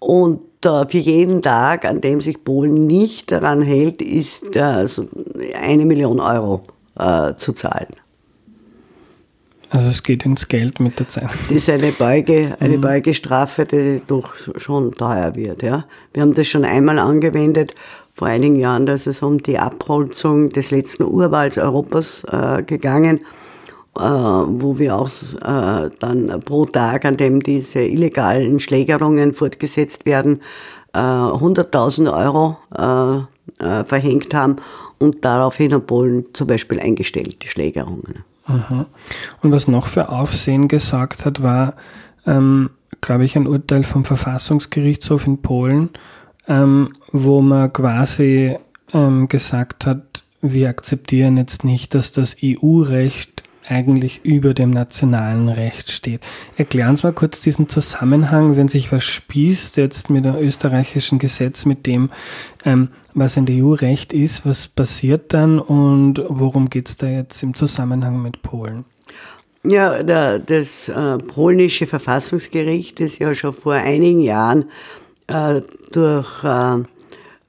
Und 0.00 0.40
äh, 0.64 0.86
für 0.88 0.98
jeden 0.98 1.42
Tag, 1.42 1.84
an 1.84 2.00
dem 2.00 2.20
sich 2.20 2.42
Polen 2.42 2.74
nicht 2.74 3.30
daran 3.30 3.62
hält, 3.62 4.02
ist 4.02 4.56
äh, 4.56 4.86
eine 5.54 5.86
Million 5.86 6.18
Euro 6.18 6.62
äh, 6.98 7.34
zu 7.36 7.52
zahlen. 7.52 7.94
Also 9.74 9.88
es 9.88 10.02
geht 10.02 10.26
ins 10.26 10.48
Geld 10.48 10.80
mit 10.80 10.98
der 10.98 11.08
Zeit. 11.08 11.30
Das 11.48 11.50
ist 11.50 11.70
eine 11.70 11.92
Beuge, 11.92 12.56
eine 12.60 12.76
mhm. 12.76 12.82
Beugestrafe, 12.82 13.64
die 13.64 14.02
doch 14.06 14.34
schon 14.56 14.92
teuer 14.92 15.34
wird. 15.34 15.62
Ja. 15.62 15.86
Wir 16.12 16.22
haben 16.22 16.34
das 16.34 16.46
schon 16.46 16.64
einmal 16.64 16.98
angewendet, 16.98 17.74
vor 18.14 18.28
einigen 18.28 18.56
Jahren, 18.56 18.84
dass 18.84 19.06
es 19.06 19.22
um 19.22 19.42
die 19.42 19.58
Abholzung 19.58 20.50
des 20.50 20.70
letzten 20.70 21.04
Urwalds 21.04 21.56
Europas 21.56 22.22
äh, 22.30 22.62
gegangen, 22.62 23.20
äh, 23.98 24.02
wo 24.02 24.78
wir 24.78 24.96
auch 24.96 25.08
äh, 25.40 25.90
dann 25.98 26.40
pro 26.44 26.66
Tag, 26.66 27.06
an 27.06 27.16
dem 27.16 27.42
diese 27.42 27.80
illegalen 27.80 28.60
Schlägerungen 28.60 29.32
fortgesetzt 29.32 30.04
werden, 30.04 30.40
100.000 30.92 32.04
äh, 32.04 32.08
Euro 32.10 32.58
äh, 32.76 33.64
äh, 33.64 33.84
verhängt 33.84 34.34
haben 34.34 34.56
und 34.98 35.24
daraufhin 35.24 35.70
in 35.70 35.86
Polen 35.86 36.26
zum 36.34 36.46
Beispiel 36.46 36.78
eingestellt, 36.80 37.42
die 37.42 37.48
Schlägerungen. 37.48 38.24
Aha. 38.44 38.86
Und 39.40 39.52
was 39.52 39.68
noch 39.68 39.86
für 39.86 40.08
Aufsehen 40.08 40.68
gesagt 40.68 41.24
hat, 41.24 41.42
war, 41.42 41.74
ähm, 42.26 42.70
glaube 43.00 43.24
ich, 43.24 43.36
ein 43.36 43.46
Urteil 43.46 43.84
vom 43.84 44.04
Verfassungsgerichtshof 44.04 45.26
in 45.26 45.42
Polen, 45.42 45.90
ähm, 46.48 46.90
wo 47.12 47.40
man 47.40 47.72
quasi 47.72 48.56
ähm, 48.92 49.28
gesagt 49.28 49.86
hat, 49.86 50.24
wir 50.40 50.68
akzeptieren 50.68 51.36
jetzt 51.36 51.64
nicht, 51.64 51.94
dass 51.94 52.10
das 52.10 52.36
EU-Recht 52.42 53.44
eigentlich 53.66 54.24
über 54.24 54.54
dem 54.54 54.70
nationalen 54.70 55.48
Recht 55.48 55.90
steht. 55.90 56.20
Erklären 56.56 56.96
Sie 56.96 57.06
mal 57.06 57.12
kurz 57.12 57.40
diesen 57.40 57.68
Zusammenhang, 57.68 58.56
wenn 58.56 58.68
sich 58.68 58.92
was 58.92 59.04
spießt 59.04 59.76
jetzt 59.76 60.10
mit 60.10 60.24
dem 60.24 60.36
österreichischen 60.36 61.18
Gesetz, 61.18 61.64
mit 61.64 61.86
dem, 61.86 62.10
ähm, 62.64 62.88
was 63.14 63.36
in 63.36 63.46
der 63.46 63.64
EU-Recht 63.64 64.12
ist, 64.12 64.46
was 64.46 64.68
passiert 64.68 65.32
dann 65.32 65.58
und 65.58 66.22
worum 66.28 66.70
geht 66.70 66.88
es 66.88 66.96
da 66.96 67.06
jetzt 67.06 67.42
im 67.42 67.54
Zusammenhang 67.54 68.22
mit 68.22 68.42
Polen? 68.42 68.84
Ja, 69.64 70.02
der, 70.02 70.40
das 70.40 70.88
äh, 70.88 71.18
polnische 71.18 71.86
Verfassungsgericht 71.86 72.98
ist 72.98 73.18
ja 73.18 73.32
schon 73.34 73.54
vor 73.54 73.74
einigen 73.74 74.20
Jahren 74.20 74.64
äh, 75.28 75.60
durch 75.92 76.42
äh, 76.42 76.78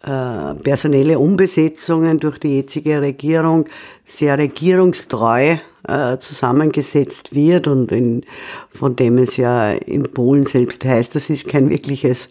äh, 0.06 0.54
personelle 0.56 1.18
Umbesetzungen 1.18 2.20
durch 2.20 2.38
die 2.38 2.58
jetzige 2.58 3.02
Regierung 3.02 3.66
sehr 4.06 4.38
regierungstreu 4.38 5.58
äh, 5.88 6.18
zusammengesetzt 6.20 7.36
wird 7.36 7.68
und 7.68 7.92
in, 7.92 8.24
von 8.70 8.96
dem 8.96 9.18
es 9.18 9.38
ja 9.38 9.72
in 9.72 10.04
Polen 10.04 10.46
selbst 10.46 10.86
heißt, 10.86 11.16
das 11.16 11.30
ist 11.30 11.48
kein 11.48 11.70
wirkliches 11.70 12.30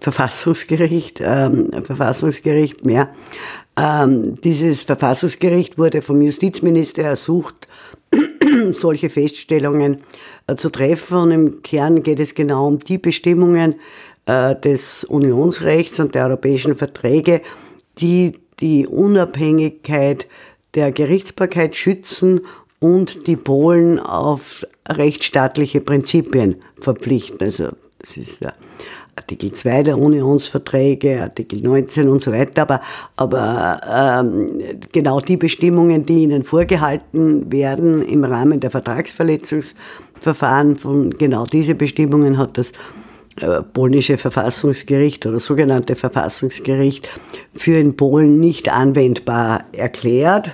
Verfassungsgericht, 0.00 1.20
ähm, 1.22 1.70
Verfassungsgericht 1.82 2.84
mehr. 2.84 3.10
Ähm, 3.76 4.34
dieses 4.42 4.82
Verfassungsgericht 4.82 5.78
wurde 5.78 6.02
vom 6.02 6.20
Justizminister 6.22 7.02
ersucht, 7.02 7.68
solche 8.72 9.10
Feststellungen 9.10 9.98
äh, 10.46 10.56
zu 10.56 10.70
treffen. 10.70 11.16
Und 11.18 11.30
im 11.30 11.62
Kern 11.62 12.02
geht 12.02 12.20
es 12.20 12.34
genau 12.34 12.66
um 12.66 12.78
die 12.80 12.98
Bestimmungen 12.98 13.76
äh, 14.26 14.56
des 14.56 15.04
Unionsrechts 15.04 16.00
und 16.00 16.14
der 16.14 16.26
europäischen 16.26 16.76
Verträge, 16.76 17.42
die 17.98 18.32
die 18.60 18.86
Unabhängigkeit 18.86 20.26
der 20.74 20.92
Gerichtsbarkeit 20.92 21.76
schützen 21.76 22.42
und 22.80 23.26
die 23.26 23.36
Polen 23.36 23.98
auf 23.98 24.66
rechtsstaatliche 24.88 25.80
Prinzipien 25.80 26.56
verpflichten. 26.80 27.40
Also 27.40 27.68
das 27.98 28.16
ist 28.16 28.42
der 28.42 28.54
Artikel 29.16 29.52
2 29.52 29.82
der 29.82 29.98
Unionsverträge, 29.98 31.22
Artikel 31.22 31.60
19 31.60 32.08
und 32.08 32.24
so 32.24 32.32
weiter, 32.32 32.62
aber, 32.62 32.80
aber 33.16 34.22
ähm, 34.24 34.78
genau 34.92 35.20
die 35.20 35.36
Bestimmungen, 35.36 36.06
die 36.06 36.22
ihnen 36.22 36.42
vorgehalten 36.42 37.52
werden 37.52 38.02
im 38.02 38.24
Rahmen 38.24 38.60
der 38.60 38.70
Vertragsverletzungsverfahren 38.70 40.76
von 40.76 41.10
genau 41.10 41.44
diese 41.44 41.74
Bestimmungen 41.74 42.38
hat 42.38 42.56
das 42.56 42.72
äh, 43.40 43.62
polnische 43.62 44.16
Verfassungsgericht 44.16 45.26
oder 45.26 45.38
sogenannte 45.38 45.96
Verfassungsgericht 45.96 47.10
für 47.54 47.78
in 47.78 47.96
Polen 47.96 48.40
nicht 48.40 48.72
anwendbar 48.72 49.64
erklärt. 49.72 50.52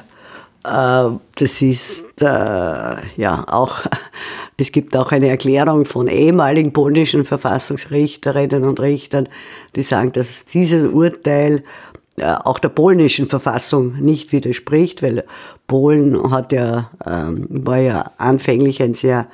Äh, 0.67 1.11
das 1.37 1.63
ist 1.63 2.05
äh, 2.21 2.25
ja 2.25 3.45
auch, 3.47 3.79
es 4.57 4.73
gibt 4.73 4.97
auch 4.97 5.13
eine 5.13 5.29
Erklärung 5.29 5.85
von 5.85 6.09
ehemaligen 6.09 6.73
polnischen 6.73 7.25
Verfassungsrichterinnen 7.25 8.65
und 8.65 8.81
Richtern, 8.81 9.29
die 9.77 9.83
sagen, 9.83 10.13
dass 10.13 10.45
dieses 10.47 10.91
Urteil 10.91 11.63
äh, 12.17 12.25
auch 12.25 12.59
der 12.59 12.71
polnischen 12.71 13.29
Verfassung 13.29 14.01
nicht 14.01 14.33
widerspricht, 14.33 15.03
weil 15.03 15.25
Polen 15.69 16.31
hat 16.33 16.53
ja, 16.53 16.91
ähm, 17.07 17.47
war 17.49 17.79
ja 17.79 18.11
anfänglich 18.19 18.83
ein 18.83 18.95
sehr, 18.95 19.29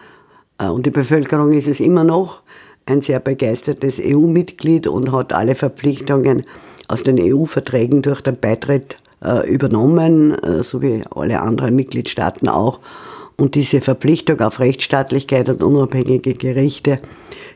und 0.58 0.86
die 0.86 0.90
Bevölkerung 0.90 1.52
ist 1.52 1.66
es 1.66 1.80
immer 1.80 2.04
noch, 2.04 2.42
ein 2.86 3.00
sehr 3.00 3.20
begeistertes 3.20 4.00
EU-Mitglied 4.00 4.86
und 4.86 5.12
hat 5.12 5.32
alle 5.32 5.54
Verpflichtungen 5.54 6.44
aus 6.88 7.02
den 7.02 7.18
EU-Verträgen 7.18 8.02
durch 8.02 8.20
den 8.20 8.38
Beitritt 8.38 8.94
äh, 8.94 9.11
übernommen, 9.48 10.34
äh, 10.34 10.62
so 10.62 10.82
wie 10.82 11.02
alle 11.14 11.40
anderen 11.40 11.76
Mitgliedstaaten 11.76 12.48
auch. 12.48 12.80
Und 13.36 13.54
diese 13.54 13.80
Verpflichtung 13.80 14.40
auf 14.40 14.60
Rechtsstaatlichkeit 14.60 15.48
und 15.48 15.62
unabhängige 15.62 16.34
Gerichte 16.34 17.00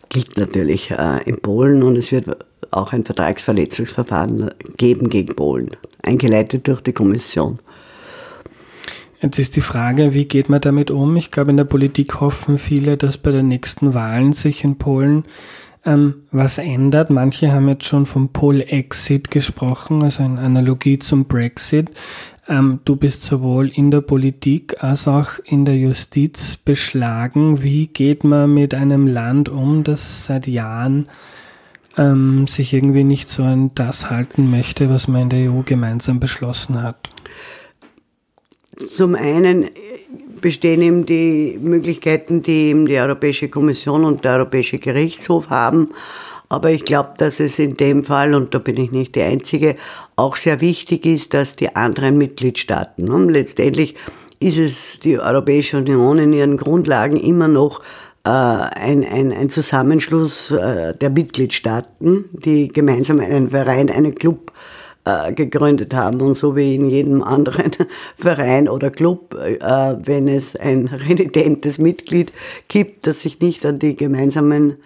gilt 0.08 0.36
natürlich 0.36 0.90
äh, 0.90 1.22
in 1.24 1.38
Polen 1.40 1.82
und 1.82 1.96
es 1.96 2.12
wird 2.12 2.44
auch 2.70 2.92
ein 2.92 3.04
Vertragsverletzungsverfahren 3.04 4.50
geben 4.76 5.10
gegen 5.10 5.34
Polen, 5.34 5.70
eingeleitet 6.02 6.66
durch 6.66 6.80
die 6.80 6.92
Kommission. 6.92 7.58
Jetzt 9.22 9.38
ist 9.38 9.56
die 9.56 9.62
Frage, 9.62 10.14
wie 10.14 10.26
geht 10.26 10.48
man 10.50 10.60
damit 10.60 10.90
um? 10.90 11.16
Ich 11.16 11.30
glaube, 11.30 11.50
in 11.50 11.56
der 11.56 11.64
Politik 11.64 12.20
hoffen 12.20 12.58
viele, 12.58 12.96
dass 12.96 13.16
bei 13.16 13.30
den 13.30 13.48
nächsten 13.48 13.94
Wahlen 13.94 14.34
sich 14.34 14.62
in 14.62 14.76
Polen 14.76 15.24
ähm, 15.86 16.24
was 16.32 16.58
ändert. 16.58 17.08
Manche 17.08 17.52
haben 17.52 17.68
jetzt 17.68 17.84
schon 17.84 18.04
vom 18.04 18.30
Pol-Exit 18.30 19.30
gesprochen, 19.30 20.02
also 20.02 20.22
in 20.22 20.38
Analogie 20.38 20.98
zum 20.98 21.24
Brexit. 21.24 21.90
Ähm, 22.48 22.80
du 22.84 22.96
bist 22.96 23.24
sowohl 23.24 23.68
in 23.68 23.90
der 23.90 24.00
Politik 24.02 24.82
als 24.82 25.08
auch 25.08 25.38
in 25.44 25.64
der 25.64 25.76
Justiz 25.76 26.56
beschlagen. 26.56 27.62
Wie 27.62 27.86
geht 27.86 28.24
man 28.24 28.52
mit 28.52 28.74
einem 28.74 29.06
Land 29.06 29.48
um, 29.48 29.84
das 29.84 30.26
seit 30.26 30.46
Jahren 30.46 31.08
ähm, 31.96 32.46
sich 32.46 32.74
irgendwie 32.74 33.04
nicht 33.04 33.30
so 33.30 33.44
an 33.44 33.70
das 33.74 34.10
halten 34.10 34.50
möchte, 34.50 34.90
was 34.90 35.08
man 35.08 35.22
in 35.22 35.30
der 35.30 35.52
EU 35.52 35.62
gemeinsam 35.64 36.20
beschlossen 36.20 36.82
hat? 36.82 36.96
Zum 38.96 39.14
einen 39.14 39.70
bestehen 40.46 40.80
eben 40.80 41.06
die 41.06 41.58
Möglichkeiten, 41.60 42.40
die 42.40 42.68
eben 42.68 42.86
die 42.86 43.00
Europäische 43.00 43.48
Kommission 43.48 44.04
und 44.04 44.24
der 44.24 44.34
Europäische 44.34 44.78
Gerichtshof 44.78 45.50
haben. 45.50 45.88
Aber 46.48 46.70
ich 46.70 46.84
glaube, 46.84 47.14
dass 47.18 47.40
es 47.40 47.58
in 47.58 47.76
dem 47.76 48.04
Fall, 48.04 48.32
und 48.32 48.54
da 48.54 48.60
bin 48.60 48.76
ich 48.76 48.92
nicht 48.92 49.16
die 49.16 49.22
Einzige, 49.22 49.74
auch 50.14 50.36
sehr 50.36 50.60
wichtig 50.60 51.04
ist, 51.04 51.34
dass 51.34 51.56
die 51.56 51.74
anderen 51.74 52.16
Mitgliedstaaten, 52.16 53.10
und 53.10 53.28
letztendlich 53.30 53.96
ist 54.38 54.58
es 54.58 55.00
die 55.00 55.18
Europäische 55.18 55.78
Union 55.78 56.20
in 56.20 56.32
ihren 56.32 56.58
Grundlagen 56.58 57.16
immer 57.16 57.48
noch 57.48 57.80
äh, 58.22 58.28
ein, 58.28 59.04
ein, 59.04 59.32
ein 59.32 59.50
Zusammenschluss 59.50 60.52
äh, 60.52 60.94
der 60.94 61.10
Mitgliedstaaten, 61.10 62.26
die 62.30 62.68
gemeinsam 62.68 63.18
einen 63.18 63.50
Verein, 63.50 63.90
einen 63.90 64.14
Club 64.14 64.52
äh, 64.52 64.85
gegründet 65.34 65.94
haben. 65.94 66.20
Und 66.20 66.36
so 66.36 66.56
wie 66.56 66.74
in 66.74 66.88
jedem 66.90 67.22
anderen 67.22 67.70
Verein 68.16 68.68
oder 68.68 68.90
Club, 68.90 69.34
äh, 69.34 69.58
wenn 70.04 70.28
es 70.28 70.56
ein 70.56 70.86
renitentes 71.08 71.78
Mitglied 71.78 72.32
gibt, 72.68 73.06
das 73.06 73.20
sich 73.20 73.40
nicht 73.40 73.64
an 73.64 73.78
die 73.78 73.96
gemeinsamen 73.96 74.76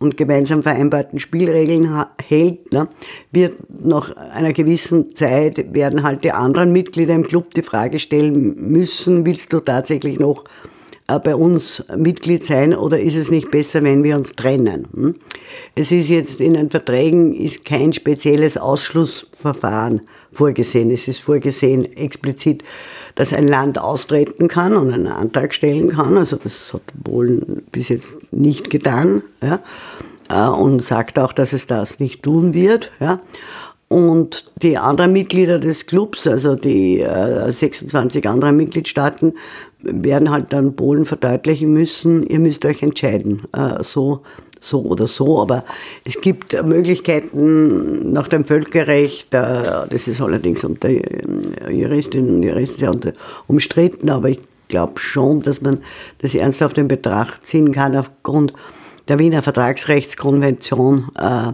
und 0.00 0.16
gemeinsam 0.16 0.62
vereinbarten 0.62 1.18
Spielregeln 1.18 2.04
hält, 2.24 2.72
ne, 2.72 2.88
wird 3.32 3.54
nach 3.68 4.16
einer 4.16 4.52
gewissen 4.52 5.16
Zeit 5.16 5.74
werden 5.74 6.04
halt 6.04 6.22
die 6.22 6.30
anderen 6.30 6.70
Mitglieder 6.70 7.14
im 7.14 7.24
Club 7.24 7.52
die 7.54 7.62
Frage 7.62 7.98
stellen 7.98 8.54
müssen, 8.70 9.26
willst 9.26 9.52
du 9.52 9.58
tatsächlich 9.58 10.20
noch 10.20 10.44
äh, 10.44 10.77
bei 11.16 11.34
uns 11.34 11.82
Mitglied 11.96 12.44
sein 12.44 12.74
oder 12.74 13.00
ist 13.00 13.16
es 13.16 13.30
nicht 13.30 13.50
besser, 13.50 13.82
wenn 13.82 14.04
wir 14.04 14.14
uns 14.14 14.36
trennen? 14.36 14.86
Hm? 14.92 15.14
Es 15.74 15.90
ist 15.90 16.10
jetzt 16.10 16.40
in 16.42 16.52
den 16.52 16.70
Verträgen 16.70 17.34
ist 17.34 17.64
kein 17.64 17.94
spezielles 17.94 18.58
Ausschlussverfahren 18.58 20.02
vorgesehen. 20.32 20.90
Es 20.90 21.08
ist 21.08 21.20
vorgesehen 21.20 21.96
explizit, 21.96 22.62
dass 23.14 23.32
ein 23.32 23.48
Land 23.48 23.78
austreten 23.78 24.48
kann 24.48 24.76
und 24.76 24.92
einen 24.92 25.06
Antrag 25.06 25.54
stellen 25.54 25.88
kann. 25.88 26.18
Also 26.18 26.36
das 26.36 26.74
hat 26.74 26.82
Polen 27.02 27.62
bis 27.72 27.88
jetzt 27.88 28.30
nicht 28.30 28.68
getan. 28.68 29.22
Ja? 29.42 29.60
Äh, 30.28 30.50
und 30.50 30.84
sagt 30.84 31.18
auch, 31.18 31.32
dass 31.32 31.54
es 31.54 31.66
das 31.66 32.00
nicht 32.00 32.22
tun 32.22 32.52
wird. 32.52 32.90
Ja? 33.00 33.20
Und 33.88 34.44
die 34.62 34.76
anderen 34.76 35.14
Mitglieder 35.14 35.58
des 35.58 35.86
Clubs, 35.86 36.26
also 36.26 36.54
die 36.54 37.00
äh, 37.00 37.50
26 37.50 38.28
anderen 38.28 38.56
Mitgliedstaaten, 38.56 39.32
werden 39.80 40.30
halt 40.30 40.52
dann 40.52 40.76
Polen 40.76 41.06
verdeutlichen 41.06 41.72
müssen, 41.72 42.26
ihr 42.26 42.38
müsst 42.38 42.66
euch 42.66 42.82
entscheiden, 42.82 43.44
äh, 43.56 43.82
so, 43.82 44.20
so 44.60 44.82
oder 44.82 45.06
so. 45.06 45.40
Aber 45.40 45.64
es 46.04 46.20
gibt 46.20 46.62
Möglichkeiten 46.62 48.12
nach 48.12 48.28
dem 48.28 48.44
Völkerrecht, 48.44 49.32
äh, 49.32 49.86
das 49.88 50.06
ist 50.06 50.20
allerdings 50.20 50.64
unter 50.64 50.90
äh, 50.90 51.02
Juristinnen 51.70 52.36
und 52.36 52.42
Juristen 52.42 52.78
sehr 52.78 53.14
umstritten, 53.46 54.10
aber 54.10 54.28
ich 54.28 54.40
glaube 54.68 55.00
schon, 55.00 55.40
dass 55.40 55.62
man 55.62 55.78
das 56.18 56.34
ernsthaft 56.34 56.76
in 56.76 56.88
Betracht 56.88 57.46
ziehen 57.46 57.72
kann 57.72 57.96
aufgrund 57.96 58.52
der 59.08 59.18
Wiener 59.18 59.42
Vertragsrechtskonvention 59.42 61.10
äh, 61.18 61.52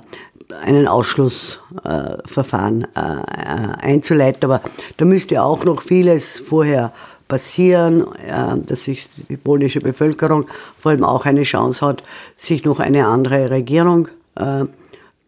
einen 0.52 0.86
Ausschlussverfahren 0.88 2.86
äh, 2.94 2.98
äh, 2.98 3.72
einzuleiten. 3.80 4.44
Aber 4.50 4.60
da 4.96 5.04
müsste 5.04 5.42
auch 5.42 5.64
noch 5.64 5.82
vieles 5.82 6.38
vorher 6.40 6.92
passieren, 7.28 8.06
äh, 8.26 8.58
dass 8.66 8.84
sich 8.84 9.08
die 9.28 9.36
polnische 9.36 9.80
Bevölkerung 9.80 10.46
vor 10.78 10.92
allem 10.92 11.04
auch 11.04 11.24
eine 11.26 11.42
Chance 11.42 11.84
hat, 11.86 12.02
sich 12.36 12.64
noch 12.64 12.80
eine 12.80 13.06
andere 13.06 13.50
Regierung 13.50 14.08
äh, 14.36 14.64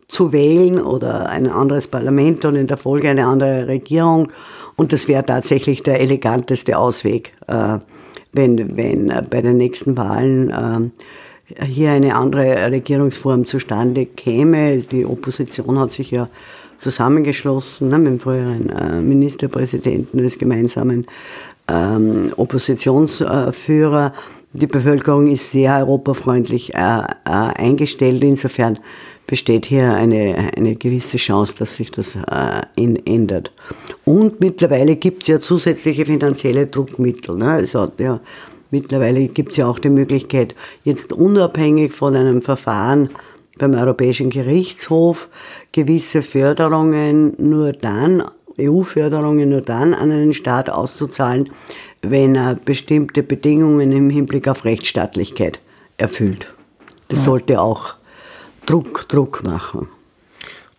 zu 0.09 0.33
wählen 0.33 0.81
oder 0.81 1.29
ein 1.29 1.49
anderes 1.49 1.89
Parlament 1.89 2.45
und 2.45 2.55
in 2.55 2.67
der 2.67 2.77
Folge 2.77 3.11
eine 3.11 3.27
andere 3.27 3.67
Regierung. 3.67 4.29
Und 4.77 4.93
das 4.93 5.09
wäre 5.09 5.25
tatsächlich 5.25 5.83
der 5.83 6.01
eleganteste 6.01 6.79
Ausweg, 6.79 7.33
äh, 7.49 7.79
wenn, 8.33 8.77
wenn 8.77 9.27
bei 9.31 9.41
den 9.41 9.57
nächsten 9.57 9.97
Wahlen 9.97 10.93
hier 11.65 11.93
eine 11.93 12.15
andere 12.15 12.71
Regierungsform 12.71 13.47
zustande 13.47 14.07
käme. 14.07 14.79
Die 14.79 15.07
Opposition 15.07 15.79
hat 15.79 15.93
sich 15.93 16.11
ja 16.11 16.29
zusammengeschlossen 16.79 17.89
ne, 17.89 17.99
mit 17.99 18.09
dem 18.09 18.21
früheren 18.21 18.71
äh, 18.71 19.01
Ministerpräsidenten 19.01 20.19
des 20.19 20.39
gemeinsamen 20.39 21.07
ähm, 21.69 22.33
Oppositionsführer. 22.37 24.13
Die 24.53 24.67
Bevölkerung 24.67 25.29
ist 25.29 25.51
sehr 25.51 25.79
europafreundlich 25.79 26.75
äh, 26.75 26.79
äh, 26.79 27.05
eingestellt. 27.25 28.23
Insofern 28.25 28.79
besteht 29.27 29.67
hier 29.67 29.93
eine, 29.93 30.53
eine 30.57 30.77
gewisse 30.77 31.17
Chance, 31.17 31.55
dass 31.59 31.77
sich 31.77 31.91
das 31.91 32.17
äh, 32.17 32.63
in, 32.77 33.05
ändert. 33.07 33.51
Und 34.05 34.41
mittlerweile 34.41 34.97
gibt 34.97 35.23
es 35.23 35.29
ja 35.29 35.41
zusätzliche 35.41 36.07
finanzielle 36.07 36.67
Druckmittel. 36.67 37.37
Ne? 37.37 37.51
Also, 37.51 37.91
ja, 37.99 38.21
mittlerweile 38.77 39.29
gibt 39.29 39.53
es 39.53 39.57
ja 39.57 39.67
auch 39.67 39.79
die 39.79 39.89
Möglichkeit, 39.89 40.55
jetzt 40.85 41.13
unabhängig 41.13 41.93
von 41.93 42.15
einem 42.15 42.43
Verfahren 42.43 43.11
beim 43.59 43.75
Europäischen 43.75 44.31
Gerichtshof 44.31 45.29
gewisse 45.73 46.23
Förderungen 46.23 47.35
nur 47.39 47.73
dann, 47.73 48.25
EU-Förderungen 48.59 49.49
nur 49.49 49.63
dann 49.63 49.95
an 49.95 50.11
einen 50.11 50.35
Staat 50.35 50.69
auszuzahlen, 50.69 51.51
wenn 52.03 52.35
er 52.35 52.55
bestimmte 52.55 53.23
Bedingungen 53.23 53.93
im 53.93 54.11
Hinblick 54.11 54.47
auf 54.49 54.65
Rechtsstaatlichkeit 54.65 55.59
erfüllt. 55.97 56.53
Das 57.09 57.21
ja. 57.21 57.25
sollte 57.25 57.61
auch 57.61 57.95
Druck, 58.67 59.09
Druck 59.09 59.43
machen. 59.43 59.89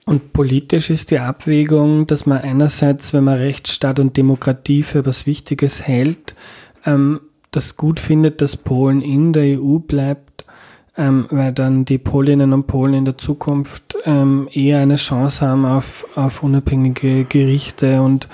Und 0.05 0.31
politisch 0.31 0.89
ist 0.89 1.11
die 1.11 1.19
Abwägung, 1.19 2.07
dass 2.07 2.25
man 2.25 2.37
einerseits, 2.37 3.11
wenn 3.13 3.25
man 3.25 3.39
Rechtsstaat 3.39 3.99
und 3.99 4.15
Demokratie 4.15 4.83
für 4.83 4.99
etwas 4.99 5.25
Wichtiges 5.25 5.85
hält, 5.85 6.35
ähm, 6.85 7.19
das 7.57 7.75
gut 7.75 7.99
findet, 7.99 8.41
dass 8.41 8.55
Polen 8.55 9.01
in 9.01 9.33
der 9.33 9.59
EU 9.59 9.79
bleibt, 9.79 10.45
ähm, 10.95 11.25
weil 11.29 11.51
dann 11.51 11.85
die 11.85 11.97
Polinnen 11.97 12.53
und 12.53 12.67
Polen 12.67 12.93
in 12.93 13.05
der 13.05 13.17
Zukunft 13.17 13.97
ähm, 14.05 14.47
eher 14.51 14.79
eine 14.79 14.97
Chance 14.97 15.45
haben 15.45 15.65
auf, 15.65 16.07
auf 16.15 16.43
unabhängige 16.43 17.25
Gerichte 17.25 18.01
und 18.01 18.27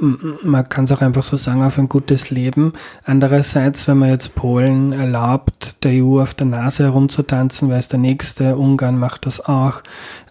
man 0.00 0.68
kann 0.68 0.84
es 0.84 0.92
auch 0.92 1.02
einfach 1.02 1.22
so 1.22 1.36
sagen, 1.36 1.62
auf 1.62 1.78
ein 1.78 1.88
gutes 1.88 2.30
Leben. 2.30 2.72
Andererseits, 3.04 3.86
wenn 3.86 3.98
man 3.98 4.08
jetzt 4.08 4.34
Polen 4.34 4.92
erlaubt, 4.92 5.76
der 5.84 6.04
EU 6.04 6.20
auf 6.20 6.34
der 6.34 6.46
Nase 6.46 6.84
herumzutanzen, 6.84 7.68
weil 7.68 7.78
es 7.78 7.88
der 7.88 8.00
nächste, 8.00 8.56
Ungarn 8.56 8.98
macht 8.98 9.24
das 9.26 9.40
auch, 9.40 9.82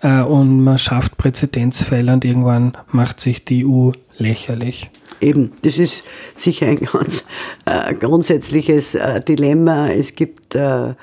äh, 0.02 0.22
und 0.22 0.64
man 0.64 0.78
schafft 0.78 1.18
Präzedenzfälle 1.18 2.12
und 2.12 2.26
irgendwann 2.26 2.74
macht 2.92 3.22
sich 3.22 3.46
die 3.46 3.66
EU 3.66 3.92
lächerlich. 4.18 4.90
Eben, 5.22 5.54
das 5.62 5.78
ist 5.78 6.06
sicher 6.36 6.68
ein 6.68 6.78
ganz 6.92 7.26
äh, 7.66 7.94
grundsätzliches 7.94 8.96
äh, 8.96 9.22
Dilemma. 9.22 9.90
Es 9.90 10.16
gibt 10.16 10.56
äh, 10.56 10.90
äh, 10.90 10.94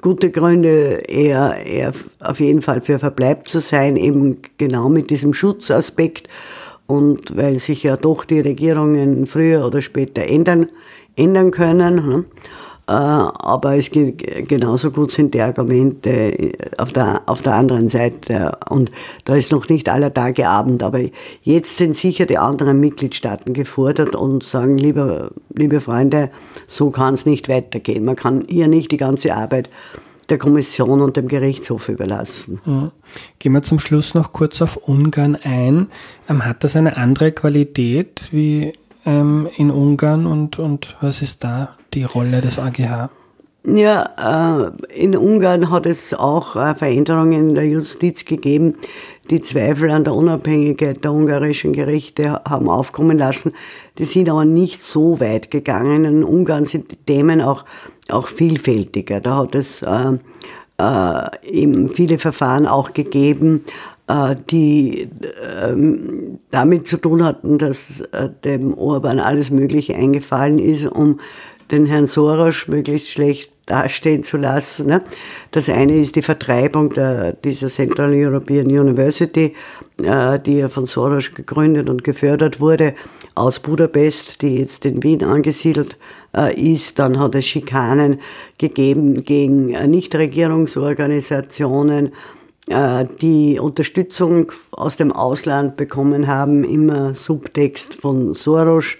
gute 0.00 0.30
Gründe, 0.30 1.02
eher, 1.08 1.64
eher 1.64 1.92
auf 2.20 2.40
jeden 2.40 2.62
Fall 2.62 2.80
für 2.80 2.98
Verbleib 2.98 3.48
zu 3.48 3.60
sein, 3.60 3.96
eben 3.96 4.38
genau 4.58 4.88
mit 4.88 5.10
diesem 5.10 5.34
Schutzaspekt 5.34 6.28
und 6.86 7.36
weil 7.36 7.58
sich 7.58 7.82
ja 7.84 7.96
doch 7.96 8.24
die 8.24 8.40
Regierungen 8.40 9.26
früher 9.26 9.64
oder 9.64 9.80
später 9.80 10.22
ändern, 10.22 10.68
ändern 11.16 11.50
können. 11.50 11.94
Ne? 11.94 12.24
Äh, 12.90 12.92
aber 12.92 13.76
es 13.76 13.92
geht 13.92 14.48
genauso 14.48 14.90
gut 14.90 15.12
sind 15.12 15.32
die 15.32 15.40
Argumente 15.40 16.52
auf 16.76 16.92
der, 16.92 17.22
auf 17.26 17.40
der 17.40 17.54
anderen 17.54 17.88
Seite. 17.88 18.58
Und 18.68 18.90
da 19.24 19.36
ist 19.36 19.52
noch 19.52 19.68
nicht 19.68 19.88
aller 19.88 20.12
Tage 20.12 20.48
Abend. 20.48 20.82
Aber 20.82 20.98
jetzt 21.42 21.76
sind 21.76 21.96
sicher 21.96 22.26
die 22.26 22.38
anderen 22.38 22.80
Mitgliedstaaten 22.80 23.54
gefordert 23.54 24.16
und 24.16 24.42
sagen, 24.42 24.76
liebe, 24.76 25.30
liebe 25.54 25.80
Freunde, 25.80 26.30
so 26.66 26.90
kann 26.90 27.14
es 27.14 27.26
nicht 27.26 27.48
weitergehen. 27.48 28.04
Man 28.04 28.16
kann 28.16 28.44
hier 28.48 28.66
nicht 28.66 28.90
die 28.90 28.96
ganze 28.96 29.36
Arbeit 29.36 29.70
der 30.28 30.38
Kommission 30.38 31.00
und 31.00 31.16
dem 31.16 31.28
Gerichtshof 31.28 31.88
überlassen. 31.88 32.60
Ja. 32.66 32.90
Gehen 33.38 33.52
wir 33.52 33.62
zum 33.62 33.78
Schluss 33.78 34.14
noch 34.14 34.32
kurz 34.32 34.62
auf 34.62 34.76
Ungarn 34.76 35.36
ein. 35.36 35.86
Ähm, 36.28 36.44
hat 36.44 36.64
das 36.64 36.74
eine 36.74 36.96
andere 36.96 37.30
Qualität 37.30 38.28
wie 38.32 38.72
ähm, 39.06 39.48
in 39.56 39.70
Ungarn 39.70 40.26
und, 40.26 40.58
und 40.58 40.96
was 41.00 41.22
ist 41.22 41.44
da 41.44 41.76
die 41.94 42.04
Rolle 42.04 42.40
des 42.40 42.58
AGH? 42.58 43.10
Ja, 43.64 44.70
äh, 44.88 44.98
in 44.98 45.14
Ungarn 45.14 45.70
hat 45.70 45.84
es 45.84 46.14
auch 46.14 46.56
äh, 46.56 46.74
Veränderungen 46.74 47.50
in 47.50 47.54
der 47.54 47.66
Justiz 47.66 48.24
gegeben, 48.24 48.74
die 49.28 49.42
Zweifel 49.42 49.90
an 49.90 50.04
der 50.04 50.14
Unabhängigkeit 50.14 51.04
der 51.04 51.12
ungarischen 51.12 51.74
Gerichte 51.74 52.40
haben 52.48 52.70
aufkommen 52.70 53.18
lassen. 53.18 53.52
Die 53.98 54.04
sind 54.04 54.30
aber 54.30 54.46
nicht 54.46 54.82
so 54.82 55.20
weit 55.20 55.50
gegangen. 55.50 56.06
In 56.06 56.24
Ungarn 56.24 56.64
sind 56.64 56.90
die 56.90 56.96
Themen 56.96 57.42
auch, 57.42 57.66
auch 58.08 58.28
vielfältiger. 58.28 59.20
Da 59.20 59.36
hat 59.36 59.54
es 59.54 59.82
äh, 59.82 60.16
eben 61.46 61.88
viele 61.90 62.18
Verfahren 62.18 62.66
auch 62.66 62.94
gegeben, 62.94 63.62
die 64.50 65.08
ähm, 65.62 66.38
damit 66.50 66.88
zu 66.88 66.96
tun 66.96 67.22
hatten, 67.22 67.58
dass 67.58 68.02
dem 68.44 68.76
Orban 68.76 69.20
alles 69.20 69.50
Mögliche 69.50 69.94
eingefallen 69.94 70.58
ist, 70.58 70.86
um 70.86 71.20
den 71.70 71.86
Herrn 71.86 72.06
Soros 72.06 72.68
möglichst 72.68 73.08
schlecht 73.08 73.50
dastehen 73.70 74.24
zu 74.24 74.36
lassen. 74.36 74.88
Ne? 74.88 75.02
Das 75.52 75.68
eine 75.68 76.00
ist 76.00 76.16
die 76.16 76.22
Vertreibung 76.22 76.90
der, 76.90 77.32
dieser 77.32 77.68
Central 77.68 78.12
European 78.14 78.66
University, 78.66 79.54
äh, 80.02 80.40
die 80.40 80.58
ja 80.58 80.68
von 80.68 80.84
Soros 80.86 81.32
gegründet 81.32 81.88
und 81.88 82.02
gefördert 82.04 82.60
wurde, 82.60 82.94
aus 83.34 83.60
Budapest, 83.60 84.42
die 84.42 84.56
jetzt 84.56 84.84
in 84.84 85.02
Wien 85.02 85.24
angesiedelt 85.24 85.96
äh, 86.36 86.54
ist. 86.60 86.98
Dann 86.98 87.18
hat 87.18 87.34
es 87.36 87.46
Schikanen 87.46 88.20
gegeben 88.58 89.24
gegen 89.24 89.70
äh, 89.70 89.86
Nichtregierungsorganisationen, 89.86 92.12
die 93.20 93.58
Unterstützung 93.58 94.52
aus 94.70 94.96
dem 94.96 95.10
Ausland 95.10 95.76
bekommen 95.76 96.28
haben, 96.28 96.62
immer 96.62 97.16
Subtext 97.16 97.94
von 97.94 98.34
Soros 98.34 98.96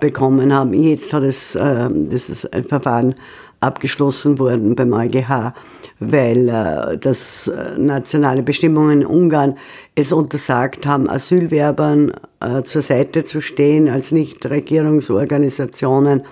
bekommen 0.00 0.52
haben. 0.52 0.74
Jetzt 0.74 1.12
hat 1.12 1.22
es 1.22 1.52
das 1.52 2.28
ist 2.28 2.52
ein 2.52 2.64
Verfahren 2.64 3.14
abgeschlossen 3.60 4.38
worden 4.38 4.74
beim 4.74 4.92
EuGH, 4.92 5.54
weil 6.00 6.48
äh, 6.48 6.98
das 6.98 7.46
äh, 7.46 7.78
nationale 7.78 8.42
Bestimmungen 8.42 9.02
in 9.02 9.06
Ungarn 9.06 9.56
es 9.94 10.10
untersagt 10.12 10.86
haben, 10.86 11.08
Asylwerbern 11.10 12.14
äh, 12.40 12.62
zur 12.62 12.80
Seite 12.82 13.24
zu 13.24 13.40
stehen 13.42 13.88
als 13.88 14.10
Nichtregierungsorganisationen. 14.12 16.22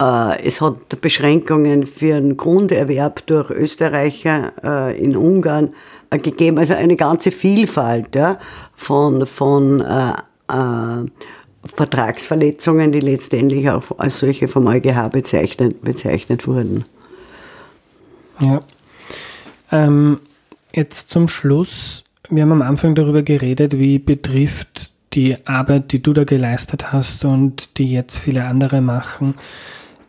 Äh, 0.00 0.46
es 0.46 0.60
hat 0.60 1.00
Beschränkungen 1.00 1.84
für 1.84 2.20
den 2.20 2.36
Grunderwerb 2.36 3.26
durch 3.26 3.50
Österreicher 3.50 4.52
äh, 4.62 5.02
in 5.02 5.16
Ungarn 5.16 5.72
äh, 6.10 6.18
gegeben, 6.18 6.58
also 6.58 6.74
eine 6.74 6.96
ganze 6.96 7.32
Vielfalt 7.32 8.14
ja, 8.14 8.38
von, 8.74 9.24
von 9.26 9.82
Vertragsverletzungen, 11.74 12.92
die 12.92 13.00
letztendlich 13.00 13.70
auch 13.70 13.98
als 13.98 14.18
solche 14.18 14.48
vom 14.48 14.66
EuGH 14.66 15.08
bezeichnet, 15.10 15.82
bezeichnet 15.82 16.46
wurden. 16.46 16.84
Ja. 18.40 18.62
Ähm, 19.70 20.20
jetzt 20.72 21.08
zum 21.10 21.28
Schluss. 21.28 22.02
Wir 22.28 22.42
haben 22.42 22.52
am 22.52 22.62
Anfang 22.62 22.94
darüber 22.94 23.22
geredet, 23.22 23.78
wie 23.78 23.98
betrifft 23.98 24.90
die 25.14 25.36
Arbeit, 25.46 25.92
die 25.92 26.02
du 26.02 26.12
da 26.12 26.24
geleistet 26.24 26.92
hast 26.92 27.24
und 27.24 27.78
die 27.78 27.90
jetzt 27.90 28.16
viele 28.16 28.46
andere 28.46 28.80
machen, 28.80 29.34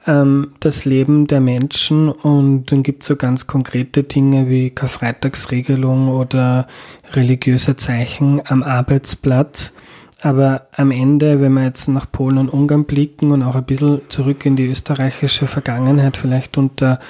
ähm, 0.07 0.53
das 0.59 0.85
Leben 0.85 1.27
der 1.27 1.41
Menschen. 1.41 2.09
Und 2.09 2.71
dann 2.71 2.83
gibt 2.83 3.03
es 3.03 3.07
so 3.07 3.15
ganz 3.15 3.47
konkrete 3.47 4.03
Dinge 4.03 4.49
wie 4.49 4.69
Karfreitagsregelung 4.69 6.07
oder 6.09 6.67
religiöse 7.11 7.75
Zeichen 7.75 8.41
am 8.47 8.63
Arbeitsplatz. 8.63 9.73
Aber 10.23 10.67
am 10.71 10.91
Ende, 10.91 11.41
wenn 11.41 11.51
wir 11.51 11.65
jetzt 11.65 11.89
nach 11.89 12.09
Polen 12.09 12.37
und 12.37 12.47
Ungarn 12.47 12.85
blicken 12.85 13.31
und 13.31 13.43
auch 13.43 13.55
ein 13.55 13.65
bisschen 13.65 13.99
zurück 14.07 14.45
in 14.45 14.55
die 14.55 14.67
österreichische 14.67 15.47
Vergangenheit, 15.47 16.15
vielleicht 16.15 16.57
unter 16.57 17.01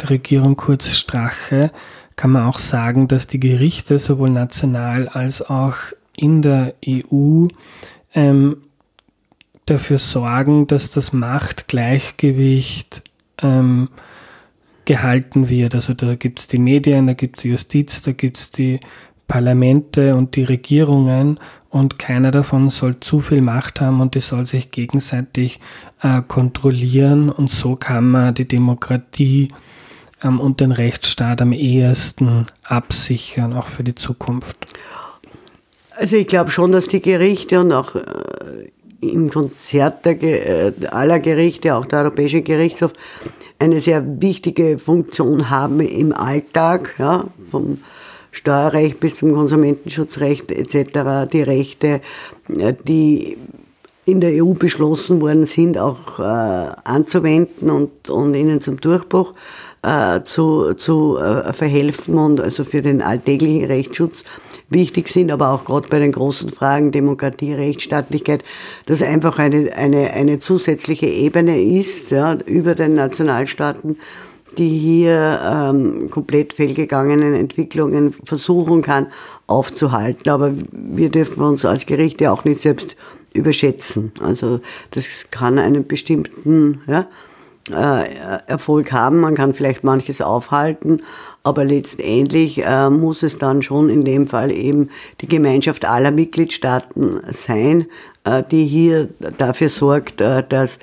der 0.00 0.10
Regierung 0.10 0.54
Kurz 0.56 0.86
Strache, 0.86 1.72
kann 2.14 2.30
man 2.30 2.46
auch 2.46 2.60
sagen, 2.60 3.08
dass 3.08 3.26
die 3.26 3.40
Gerichte 3.40 3.98
sowohl 3.98 4.30
national 4.30 5.08
als 5.08 5.42
auch 5.42 5.74
in 6.16 6.42
der 6.42 6.74
EU 6.86 7.48
ähm, 8.14 8.58
dafür 9.66 9.98
sorgen, 9.98 10.68
dass 10.68 10.92
das 10.92 11.12
Machtgleichgewicht 11.12 13.02
ähm, 13.42 13.88
gehalten 14.84 15.48
wird. 15.48 15.74
Also 15.74 15.92
da 15.92 16.14
gibt 16.14 16.38
es 16.38 16.46
die 16.46 16.58
Medien, 16.58 17.08
da 17.08 17.14
gibt 17.14 17.38
es 17.38 17.42
die 17.42 17.48
Justiz, 17.48 18.02
da 18.02 18.12
gibt 18.12 18.38
es 18.38 18.52
die 18.52 18.78
Parlamente 19.26 20.14
und 20.14 20.36
die 20.36 20.44
Regierungen 20.44 21.40
und 21.70 21.98
keiner 21.98 22.32
davon 22.32 22.68
soll 22.68 22.98
zu 23.00 23.20
viel 23.20 23.42
Macht 23.42 23.80
haben 23.80 24.00
und 24.00 24.14
die 24.14 24.20
soll 24.20 24.46
sich 24.46 24.70
gegenseitig 24.70 25.60
äh, 26.02 26.20
kontrollieren 26.26 27.30
und 27.30 27.50
so 27.50 27.76
kann 27.76 28.10
man 28.10 28.34
die 28.34 28.48
Demokratie 28.48 29.48
ähm, 30.22 30.40
und 30.40 30.60
den 30.60 30.72
Rechtsstaat 30.72 31.40
am 31.40 31.52
ehesten 31.52 32.46
absichern, 32.64 33.54
auch 33.54 33.68
für 33.68 33.84
die 33.84 33.94
Zukunft. 33.94 34.56
Also 35.96 36.16
ich 36.16 36.26
glaube 36.26 36.50
schon, 36.50 36.72
dass 36.72 36.88
die 36.88 37.00
Gerichte 37.00 37.60
und 37.60 37.72
auch 37.72 37.94
äh, 37.94 38.70
im 39.00 39.30
Konzert 39.30 40.04
der, 40.04 40.22
äh, 40.22 40.72
aller 40.90 41.20
Gerichte, 41.20 41.74
auch 41.74 41.86
der 41.86 42.00
Europäische 42.00 42.42
Gerichtshof, 42.42 42.92
eine 43.58 43.80
sehr 43.80 44.20
wichtige 44.20 44.78
Funktion 44.78 45.50
haben 45.50 45.80
im 45.80 46.12
Alltag, 46.12 46.94
ja, 46.98 47.24
vom 47.50 47.78
Steuerrecht 48.32 49.00
bis 49.00 49.16
zum 49.16 49.34
Konsumentenschutzrecht 49.34 50.50
etc., 50.50 51.30
die 51.30 51.42
Rechte, 51.42 52.00
äh, 52.48 52.74
die 52.86 53.36
in 54.06 54.20
der 54.20 54.44
EU 54.44 54.54
beschlossen 54.54 55.20
worden 55.20 55.46
sind, 55.46 55.78
auch 55.78 56.18
äh, 56.18 56.22
anzuwenden 56.22 57.70
und, 57.70 58.10
und 58.10 58.34
ihnen 58.34 58.60
zum 58.60 58.80
Durchbruch 58.80 59.34
äh, 59.82 60.22
zu, 60.24 60.74
zu 60.74 61.18
äh, 61.18 61.52
verhelfen 61.52 62.18
und 62.18 62.40
also 62.40 62.64
für 62.64 62.82
den 62.82 63.02
alltäglichen 63.02 63.64
Rechtsschutz 63.66 64.24
wichtig 64.68 65.08
sind, 65.08 65.30
aber 65.30 65.50
auch 65.50 65.64
gerade 65.64 65.88
bei 65.88 65.98
den 65.98 66.12
großen 66.12 66.48
Fragen 66.48 66.92
Demokratie, 66.92 67.52
Rechtsstaatlichkeit, 67.52 68.44
dass 68.86 69.02
einfach 69.02 69.38
eine, 69.38 69.72
eine, 69.74 70.12
eine 70.12 70.38
zusätzliche 70.38 71.06
Ebene 71.06 71.60
ist 71.60 72.10
ja, 72.10 72.34
über 72.46 72.74
den 72.74 72.94
Nationalstaaten, 72.94 73.98
die 74.58 74.78
hier 74.78 75.40
ähm, 75.44 76.10
komplett 76.10 76.52
fehlgegangenen 76.52 77.34
Entwicklungen 77.34 78.14
versuchen 78.24 78.82
kann 78.82 79.06
aufzuhalten. 79.46 80.30
Aber 80.30 80.52
wir 80.72 81.10
dürfen 81.10 81.42
uns 81.42 81.64
als 81.64 81.86
Gerichte 81.86 82.30
auch 82.32 82.44
nicht 82.44 82.60
selbst 82.60 82.96
überschätzen. 83.32 84.12
Also 84.22 84.60
das 84.90 85.04
kann 85.30 85.58
einen 85.58 85.86
bestimmten 85.86 86.80
ja, 86.86 87.06
äh, 87.70 88.40
Erfolg 88.46 88.92
haben. 88.92 89.20
Man 89.20 89.34
kann 89.34 89.54
vielleicht 89.54 89.84
manches 89.84 90.20
aufhalten, 90.20 91.02
aber 91.42 91.64
letztendlich 91.64 92.64
äh, 92.64 92.90
muss 92.90 93.22
es 93.22 93.38
dann 93.38 93.62
schon 93.62 93.88
in 93.88 94.04
dem 94.04 94.26
Fall 94.26 94.50
eben 94.50 94.90
die 95.20 95.28
Gemeinschaft 95.28 95.84
aller 95.84 96.10
Mitgliedstaaten 96.10 97.20
sein, 97.30 97.86
äh, 98.24 98.42
die 98.50 98.66
hier 98.66 99.08
dafür 99.38 99.68
sorgt, 99.68 100.20
äh, 100.20 100.42
dass 100.48 100.78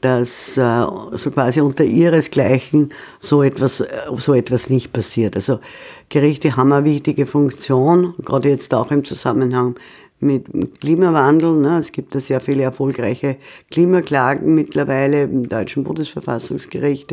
dass 0.00 0.56
äh, 0.56 0.86
so 1.12 1.30
quasi 1.30 1.60
unter 1.60 1.84
ihresgleichen 1.84 2.90
so 3.20 3.42
etwas, 3.42 3.80
äh, 3.80 3.86
so 4.16 4.34
etwas 4.34 4.70
nicht 4.70 4.92
passiert. 4.92 5.36
Also 5.36 5.60
Gerichte 6.08 6.56
haben 6.56 6.72
eine 6.72 6.84
wichtige 6.84 7.26
Funktion, 7.26 8.14
gerade 8.24 8.48
jetzt 8.48 8.72
auch 8.74 8.90
im 8.90 9.04
Zusammenhang 9.04 9.76
mit 10.20 10.46
Klimawandel. 10.80 11.52
Ne? 11.54 11.78
Es 11.78 11.92
gibt 11.92 12.14
da 12.14 12.20
sehr 12.20 12.40
viele 12.40 12.62
erfolgreiche 12.62 13.36
Klimaklagen 13.70 14.54
mittlerweile 14.54 15.24
im 15.24 15.48
deutschen 15.48 15.84
Bundesverfassungsgericht, 15.84 17.12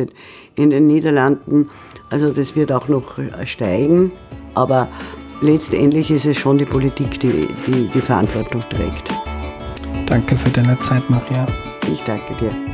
in 0.56 0.70
den 0.70 0.88
Niederlanden. 0.88 1.70
Also 2.10 2.32
das 2.32 2.56
wird 2.56 2.72
auch 2.72 2.88
noch 2.88 3.20
steigen. 3.46 4.12
Aber 4.56 4.88
letztendlich 5.42 6.10
ist 6.10 6.26
es 6.26 6.38
schon 6.38 6.58
die 6.58 6.66
Politik, 6.66 7.20
die 7.20 7.48
die, 7.68 7.88
die 7.94 8.02
Verantwortung 8.02 8.62
trägt. 8.62 9.12
Danke 10.08 10.36
für 10.38 10.50
deine 10.50 10.80
Zeit, 10.80 11.08
Maria. 11.10 11.46
Ich 11.92 12.02
danke 12.04 12.34
dir. 12.36 12.65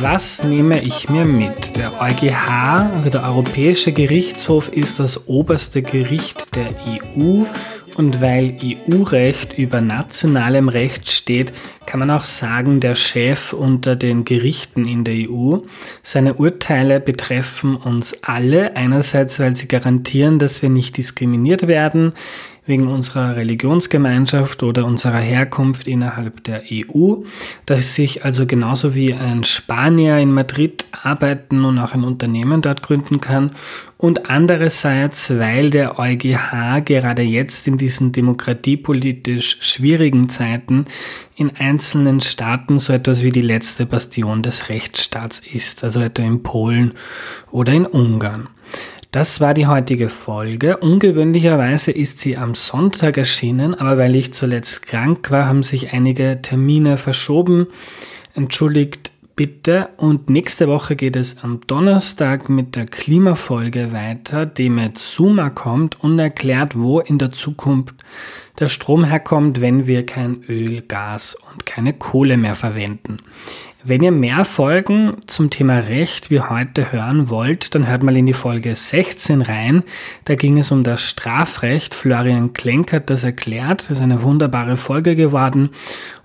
Was 0.00 0.44
nehme 0.44 0.80
ich 0.82 1.08
mir 1.08 1.24
mit? 1.24 1.76
Der 1.76 2.00
EuGH, 2.00 2.94
also 2.94 3.10
der 3.10 3.24
Europäische 3.24 3.92
Gerichtshof, 3.92 4.68
ist 4.68 5.00
das 5.00 5.26
oberste 5.26 5.82
Gericht 5.82 6.54
der 6.54 6.70
EU 6.86 7.44
und 7.96 8.20
weil 8.20 8.56
EU-Recht 8.62 9.58
über 9.58 9.80
nationalem 9.80 10.68
Recht 10.68 11.10
steht, 11.10 11.52
kann 11.84 11.98
man 11.98 12.12
auch 12.12 12.22
sagen, 12.22 12.78
der 12.78 12.94
Chef 12.94 13.52
unter 13.52 13.96
den 13.96 14.24
Gerichten 14.24 14.84
in 14.84 15.02
der 15.02 15.28
EU. 15.28 15.58
Seine 16.04 16.34
Urteile 16.34 17.00
betreffen 17.00 17.74
uns 17.74 18.16
alle, 18.22 18.76
einerseits 18.76 19.40
weil 19.40 19.56
sie 19.56 19.66
garantieren, 19.66 20.38
dass 20.38 20.62
wir 20.62 20.70
nicht 20.70 20.96
diskriminiert 20.96 21.66
werden, 21.66 22.12
wegen 22.68 22.86
unserer 22.86 23.34
Religionsgemeinschaft 23.34 24.62
oder 24.62 24.84
unserer 24.84 25.18
Herkunft 25.18 25.88
innerhalb 25.88 26.44
der 26.44 26.62
EU, 26.70 27.22
dass 27.66 27.98
ich 27.98 28.24
also 28.24 28.46
genauso 28.46 28.94
wie 28.94 29.14
ein 29.14 29.42
Spanier 29.42 30.18
in 30.18 30.32
Madrid 30.32 30.84
arbeiten 30.92 31.64
und 31.64 31.78
auch 31.78 31.94
ein 31.94 32.04
Unternehmen 32.04 32.60
dort 32.60 32.82
gründen 32.82 33.20
kann 33.20 33.52
und 33.96 34.30
andererseits, 34.30 35.30
weil 35.38 35.70
der 35.70 35.98
EuGH 35.98 36.84
gerade 36.84 37.22
jetzt 37.22 37.66
in 37.66 37.78
diesen 37.78 38.12
demokratiepolitisch 38.12 39.56
schwierigen 39.60 40.28
Zeiten 40.28 40.84
in 41.36 41.56
einzelnen 41.56 42.20
Staaten 42.20 42.78
so 42.80 42.92
etwas 42.92 43.22
wie 43.22 43.32
die 43.32 43.40
letzte 43.40 43.86
Bastion 43.86 44.42
des 44.42 44.68
Rechtsstaats 44.68 45.40
ist, 45.40 45.82
also 45.84 46.00
etwa 46.00 46.22
in 46.22 46.42
Polen 46.42 46.92
oder 47.50 47.72
in 47.72 47.86
Ungarn. 47.86 48.48
Das 49.10 49.40
war 49.40 49.54
die 49.54 49.66
heutige 49.66 50.10
Folge. 50.10 50.76
Ungewöhnlicherweise 50.76 51.92
ist 51.92 52.20
sie 52.20 52.36
am 52.36 52.54
Sonntag 52.54 53.16
erschienen, 53.16 53.74
aber 53.74 53.96
weil 53.96 54.14
ich 54.14 54.34
zuletzt 54.34 54.86
krank 54.86 55.30
war, 55.30 55.46
haben 55.46 55.62
sich 55.62 55.94
einige 55.94 56.40
Termine 56.42 56.98
verschoben. 56.98 57.68
Entschuldigt 58.34 59.12
bitte. 59.34 59.88
Und 59.96 60.28
nächste 60.28 60.68
Woche 60.68 60.94
geht 60.94 61.16
es 61.16 61.42
am 61.42 61.60
Donnerstag 61.66 62.50
mit 62.50 62.76
der 62.76 62.84
Klimafolge 62.84 63.92
weiter, 63.92 64.44
die 64.44 64.68
mit 64.68 64.98
Zuma 64.98 65.48
kommt 65.48 66.02
und 66.04 66.18
erklärt, 66.18 66.78
wo 66.78 67.00
in 67.00 67.18
der 67.18 67.32
Zukunft 67.32 67.94
der 68.58 68.68
Strom 68.68 69.04
herkommt, 69.04 69.60
wenn 69.60 69.86
wir 69.86 70.04
kein 70.04 70.42
Öl, 70.48 70.82
Gas 70.82 71.36
und 71.52 71.66
keine 71.66 71.92
Kohle 71.92 72.36
mehr 72.36 72.54
verwenden. 72.54 73.18
Wenn 73.84 74.02
ihr 74.02 74.10
mehr 74.10 74.44
Folgen 74.44 75.12
zum 75.28 75.50
Thema 75.50 75.78
Recht 75.78 76.30
wie 76.30 76.40
heute 76.40 76.90
hören 76.90 77.30
wollt, 77.30 77.76
dann 77.76 77.86
hört 77.86 78.02
mal 78.02 78.16
in 78.16 78.26
die 78.26 78.32
Folge 78.32 78.74
16 78.74 79.40
rein. 79.40 79.84
Da 80.24 80.34
ging 80.34 80.58
es 80.58 80.72
um 80.72 80.82
das 80.82 81.00
Strafrecht. 81.02 81.94
Florian 81.94 82.52
Klenk 82.52 82.92
hat 82.92 83.08
das 83.08 83.22
erklärt. 83.22 83.82
Das 83.82 83.98
ist 83.98 84.02
eine 84.02 84.22
wunderbare 84.24 84.76
Folge 84.76 85.14
geworden. 85.14 85.70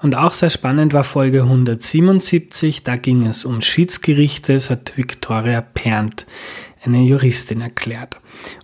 Und 0.02 0.16
auch 0.16 0.32
sehr 0.32 0.50
spannend 0.50 0.94
war 0.94 1.04
Folge 1.04 1.44
177. 1.44 2.84
Da 2.84 2.96
ging 2.96 3.28
es 3.28 3.46
um 3.46 3.62
Schiedsgerichte. 3.62 4.54
Das 4.54 4.72
hat 4.72 4.98
Viktoria 4.98 5.62
Pernt 5.62 6.26
eine 6.86 7.02
Juristin 7.02 7.62
erklärt. 7.62 8.18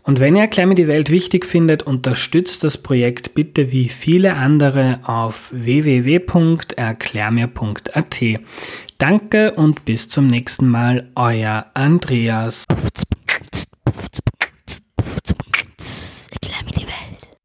Und 0.03 0.19
wenn 0.19 0.35
ihr 0.35 0.41
Erklär 0.41 0.67
mir 0.67 0.75
die 0.75 0.87
Welt 0.87 1.09
wichtig 1.09 1.45
findet, 1.45 1.83
unterstützt 1.83 2.63
das 2.63 2.77
Projekt 2.77 3.35
bitte 3.35 3.71
wie 3.71 3.87
viele 3.89 4.35
andere 4.35 4.99
auf 5.03 5.51
www.erklärmir.at. 5.53 8.19
Danke 8.97 9.53
und 9.53 9.85
bis 9.85 10.09
zum 10.09 10.27
nächsten 10.27 10.67
Mal, 10.67 11.07
euer 11.15 11.67
Andreas. 11.73 12.65